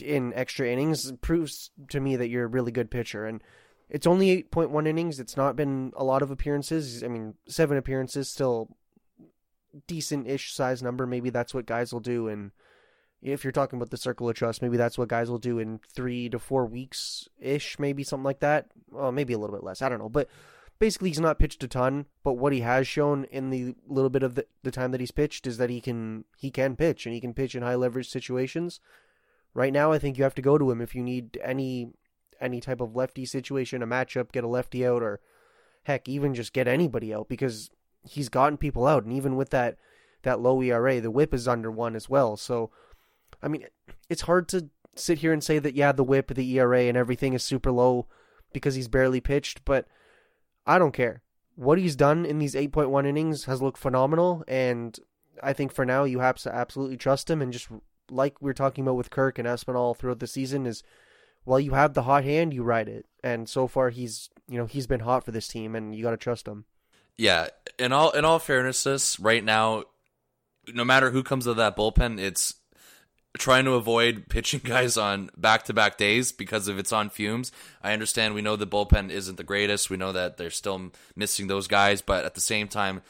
[0.00, 3.26] in extra innings proves to me that you're a really good pitcher.
[3.26, 3.42] And
[3.88, 5.18] it's only 8.1 innings.
[5.18, 7.02] It's not been a lot of appearances.
[7.02, 8.76] I mean, seven appearances, still
[9.88, 11.08] decent ish size number.
[11.08, 12.28] Maybe that's what guys will do.
[12.28, 12.52] And
[13.22, 15.80] if you're talking about the circle of trust, maybe that's what guys will do in
[15.92, 18.66] three to four weeks ish, maybe something like that.
[18.90, 19.82] Well, maybe a little bit less.
[19.82, 20.08] I don't know.
[20.08, 20.28] But
[20.78, 22.06] basically, he's not pitched a ton.
[22.22, 25.10] But what he has shown in the little bit of the, the time that he's
[25.10, 28.08] pitched is that he can he can pitch and he can pitch in high leverage
[28.08, 28.80] situations.
[29.54, 31.90] Right now, I think you have to go to him if you need any
[32.40, 35.20] any type of lefty situation, a matchup, get a lefty out, or
[35.84, 37.70] heck, even just get anybody out because
[38.04, 39.76] he's gotten people out, and even with that
[40.22, 42.36] that low ERA, the WHIP is under one as well.
[42.36, 42.70] So,
[43.42, 43.64] I mean,
[44.08, 47.34] it's hard to sit here and say that yeah, the WHIP, the ERA, and everything
[47.34, 48.06] is super low
[48.52, 49.86] because he's barely pitched, but
[50.66, 51.22] I don't care.
[51.54, 54.98] What he's done in these 8.1 innings has looked phenomenal, and
[55.42, 57.68] I think for now you have to absolutely trust him and just
[58.10, 60.82] like we are talking about with Kirk and Espinal throughout the season is
[61.44, 63.06] while you have the hot hand, you ride it.
[63.22, 66.10] And so far, he's you know he's been hot for this team, and you got
[66.10, 66.64] to trust him.
[67.16, 67.48] Yeah,
[67.78, 69.84] in all in all fairness, this right now,
[70.72, 72.54] no matter who comes out of that bullpen, it's
[73.36, 77.52] trying to avoid pitching guys on back to back days because if it's on fumes.
[77.82, 79.90] I understand we know the bullpen isn't the greatest.
[79.90, 83.02] We know that they're still missing those guys, but at the same time,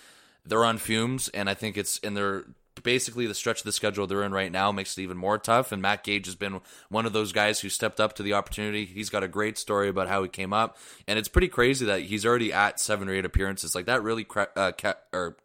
[0.44, 2.44] they're on fumes, and I think it's and they're
[2.82, 5.72] basically the stretch of the schedule they're in right now makes it even more tough.
[5.72, 8.84] And Matt Gage has been one of those guys who stepped up to the opportunity.
[8.84, 12.02] He's got a great story about how he came up, and it's pretty crazy that
[12.02, 13.74] he's already at seven or eight appearances.
[13.74, 15.36] Like that really cra- uh, ca- or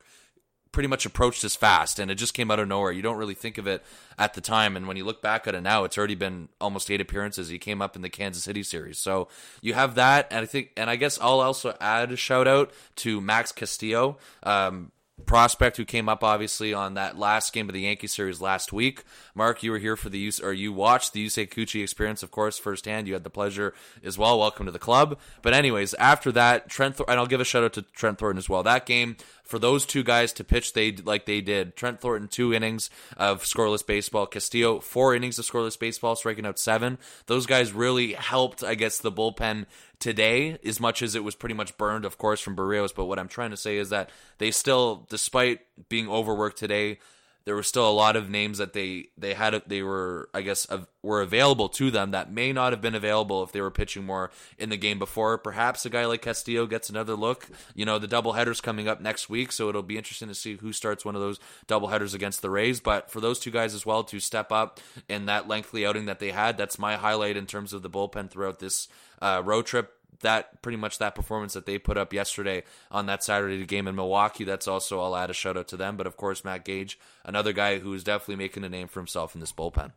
[0.74, 2.92] pretty much approached as fast, and it just came out of nowhere.
[2.92, 3.82] You don't really think of it
[4.18, 6.92] at the time, and when you look back at it now, it's already been almost
[6.92, 7.48] eight appearances.
[7.48, 9.30] He came up in the Kansas City series, so
[9.62, 12.74] you have that, and I think, and I guess I'll also add a shout out
[12.98, 14.18] to Max Castillo.
[14.42, 14.92] Um,
[15.26, 19.04] prospect who came up obviously on that last game of the Yankee series last week.
[19.36, 22.32] Mark, you were here for the use or you watched the Yusei Kikuchi experience, of
[22.32, 23.08] course, firsthand.
[23.08, 24.40] You had the pleasure as well.
[24.40, 25.18] Welcome to the club.
[25.42, 28.38] But anyways, after that, Trent Thor- and I'll give a shout out to Trent Thornton
[28.38, 28.64] as well.
[28.64, 31.76] That game for those two guys to pitch they like they did.
[31.76, 34.26] Trent Thornton two innings of scoreless baseball.
[34.26, 36.98] Castillo four innings of scoreless baseball, striking out seven.
[37.28, 39.66] Those guys really helped, I guess, the bullpen
[40.00, 42.96] today as much as it was pretty much burned, of course, from Berrios.
[42.96, 47.00] But what I'm trying to say is that they still, despite being overworked today,
[47.46, 50.68] there were still a lot of names that they they had they were I guess
[51.02, 54.32] were available to them that may not have been available if they were pitching more
[54.58, 55.38] in the game before.
[55.38, 57.50] Perhaps a guy like Castillo gets another look.
[57.76, 60.72] You know, the doubleheader's coming up next week, so it'll be interesting to see who
[60.72, 62.80] starts one of those doubleheaders against the Rays.
[62.80, 64.80] But for those two guys as well to step up
[65.10, 68.30] in that lengthy outing that they had, that's my highlight in terms of the bullpen
[68.30, 68.88] throughout this
[69.22, 73.24] uh, road trip that pretty much that performance that they put up yesterday on that
[73.24, 74.44] Saturday game in Milwaukee.
[74.44, 75.96] That's also I'll add a shout out to them.
[75.96, 79.36] But of course, Matt Gage, another guy who is definitely making a name for himself
[79.36, 79.92] in this bullpen.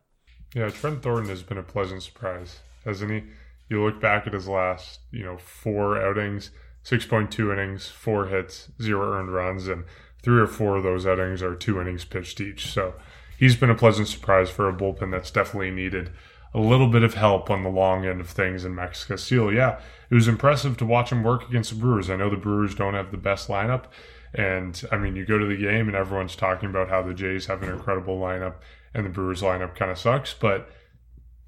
[0.55, 3.23] Yeah, Trent Thornton has been a pleasant surprise, hasn't he?
[3.69, 6.51] You look back at his last, you know, four outings,
[6.83, 9.83] six point two innings, four hits, zero earned runs, and
[10.23, 12.71] three or four of those outings are two innings pitched each.
[12.71, 12.93] So
[13.37, 16.11] he's been a pleasant surprise for a bullpen that's definitely needed
[16.53, 19.49] a little bit of help on the long end of things in Max Castillo.
[19.49, 19.79] Yeah,
[20.09, 22.09] it was impressive to watch him work against the Brewers.
[22.09, 23.85] I know the Brewers don't have the best lineup.
[24.33, 27.47] And I mean, you go to the game and everyone's talking about how the Jays
[27.47, 28.55] have an incredible lineup
[28.93, 30.33] and the Brewers lineup kind of sucks.
[30.33, 30.69] But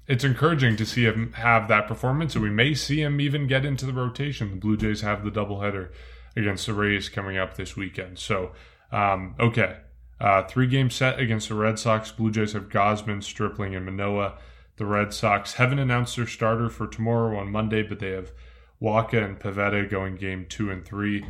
[0.06, 2.34] it's encouraging to see him have that performance.
[2.34, 4.50] And we may see him even get into the rotation.
[4.50, 5.90] The Blue Jays have the doubleheader
[6.36, 8.18] against the Rays coming up this weekend.
[8.18, 8.52] So,
[8.92, 9.76] um, okay.
[10.20, 12.10] Uh, three game set against the Red Sox.
[12.10, 14.36] Blue Jays have Gausman, Stripling, and Manoah.
[14.80, 18.32] The Red Sox haven't announced their starter for tomorrow on Monday, but they have
[18.80, 21.22] Wacha and Pivetta going game two and three.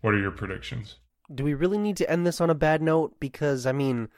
[0.00, 0.96] What are your predictions?
[1.34, 3.20] Do we really need to end this on a bad note?
[3.20, 4.08] Because, I mean,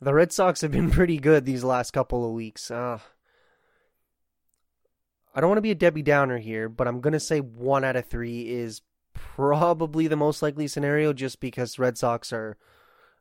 [0.00, 2.68] the Red Sox have been pretty good these last couple of weeks.
[2.68, 2.98] Uh,
[5.32, 7.84] I don't want to be a Debbie Downer here, but I'm going to say one
[7.84, 8.82] out of three is
[9.14, 12.56] probably the most likely scenario just because Red Sox are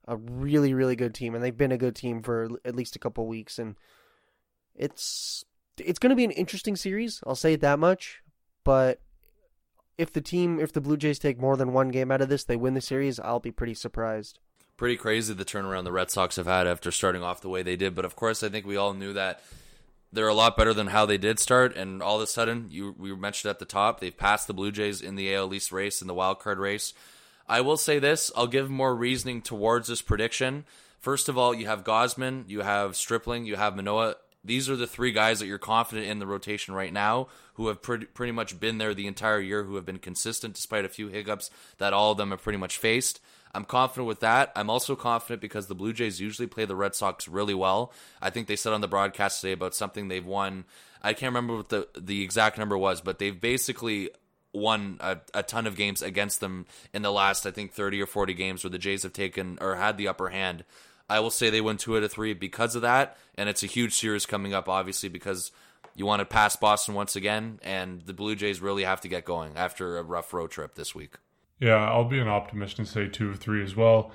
[0.08, 3.00] a really, really good team, and they've been a good team for at least a
[3.00, 3.60] couple weeks.
[3.60, 3.76] And
[4.76, 5.46] it's
[5.78, 7.22] it's going to be an interesting series.
[7.26, 8.22] I'll say that much.
[8.64, 9.00] But
[9.98, 12.44] if the team, if the Blue Jays take more than one game out of this,
[12.44, 14.40] they win the series, I'll be pretty surprised.
[14.78, 17.78] Pretty crazy the turnaround the Red Sox have had after starting off the way they
[17.78, 17.96] did.
[17.96, 19.42] But of course, I think we all knew that
[20.12, 21.76] they're a lot better than how they did start.
[21.78, 24.72] And all of a sudden, you we mentioned at the top, they've passed the Blue
[24.72, 26.94] Jays in the AL East race in the wild card race.
[27.48, 30.66] I will say this: I'll give more reasoning towards this prediction.
[31.00, 34.16] First of all, you have Gausman, you have Stripling, you have Manoah
[34.46, 37.82] these are the three guys that you're confident in the rotation right now who have
[37.82, 41.08] pretty, pretty much been there the entire year, who have been consistent despite a few
[41.08, 43.20] hiccups that all of them have pretty much faced.
[43.54, 44.52] I'm confident with that.
[44.56, 47.94] I'm also confident because the Blue Jays usually play the Red Sox really well.
[48.22, 50.66] I think they said on the broadcast today about something they've won.
[51.02, 54.10] I can't remember what the, the exact number was, but they've basically
[54.52, 58.06] won a, a ton of games against them in the last, I think, 30 or
[58.06, 60.66] 40 games where the Jays have taken or had the upper hand.
[61.10, 63.68] I will say they win two out of three because of that, and it's a
[63.68, 65.52] huge series coming up, obviously, because
[65.96, 69.24] you want to pass Boston once again, and the Blue Jays really have to get
[69.24, 71.16] going after a rough road trip this week.
[71.60, 74.12] Yeah, I'll be an optimist and say two of three as well.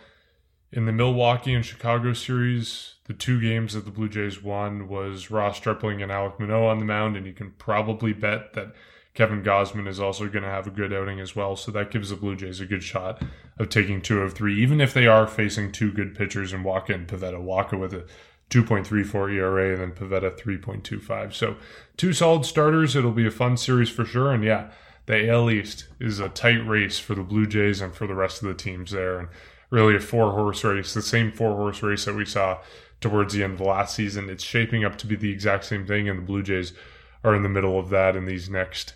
[0.72, 5.30] In the Milwaukee and Chicago series, the two games that the Blue Jays won was
[5.30, 8.74] Ross Stripling and Alek Manoah on the mound, and you can probably bet that
[9.14, 11.56] Kevin Gausman is also going to have a good outing as well.
[11.56, 13.22] So that gives the Blue Jays a good shot
[13.60, 16.94] of taking two of three, even if they are facing two good pitchers and Wacha
[16.94, 17.38] and Pivetta.
[17.38, 18.06] Wacha with a
[18.48, 21.34] 2.34 ERA and then Pivetta 3.25.
[21.34, 21.56] So
[21.98, 22.96] two solid starters.
[22.96, 24.32] It'll be a fun series for sure.
[24.32, 24.70] And yeah,
[25.04, 28.42] the AL East is a tight race for the Blue Jays and for the rest
[28.42, 29.18] of the teams there.
[29.18, 29.28] And
[29.68, 32.60] really a four horse race, the same four horse race that we saw
[33.02, 34.30] towards the end of the last season.
[34.30, 36.72] It's shaping up to be the exact same thing, and the Blue Jays
[37.22, 38.94] are in the middle of that in these next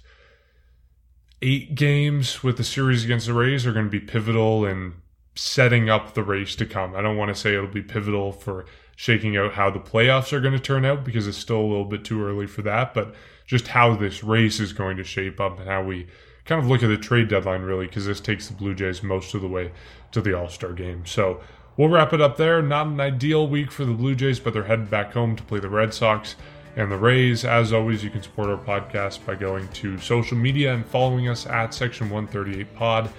[1.44, 4.94] eight games with the series against the Rays are going to be pivotal in
[5.34, 6.94] setting up the race to come.
[6.94, 8.64] I don't want to say it'll be pivotal for
[8.96, 11.84] shaking out how the playoffs are going to turn out because it's still a little
[11.84, 13.14] bit too early for that, but
[13.46, 16.06] just how this race is going to shape up and how we
[16.46, 19.34] kind of look at the trade deadline really because this takes the Blue Jays most
[19.34, 19.72] of the way
[20.12, 21.04] to the All-Star game.
[21.04, 21.40] So,
[21.76, 22.62] we'll wrap it up there.
[22.62, 25.58] Not an ideal week for the Blue Jays, but they're headed back home to play
[25.58, 26.36] the Red Sox
[26.76, 27.44] and the Rays.
[27.44, 31.46] As always, you can support our podcast by going to social media and following us
[31.46, 33.10] at Section 138 Pod.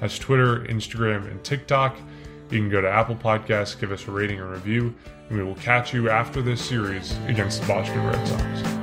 [0.00, 1.96] That's Twitter, Instagram, and TikTok.
[2.50, 4.94] You can go to Apple Podcasts, give us a rating and review,
[5.28, 8.81] and we will catch you after this series against the Boston Red Sox.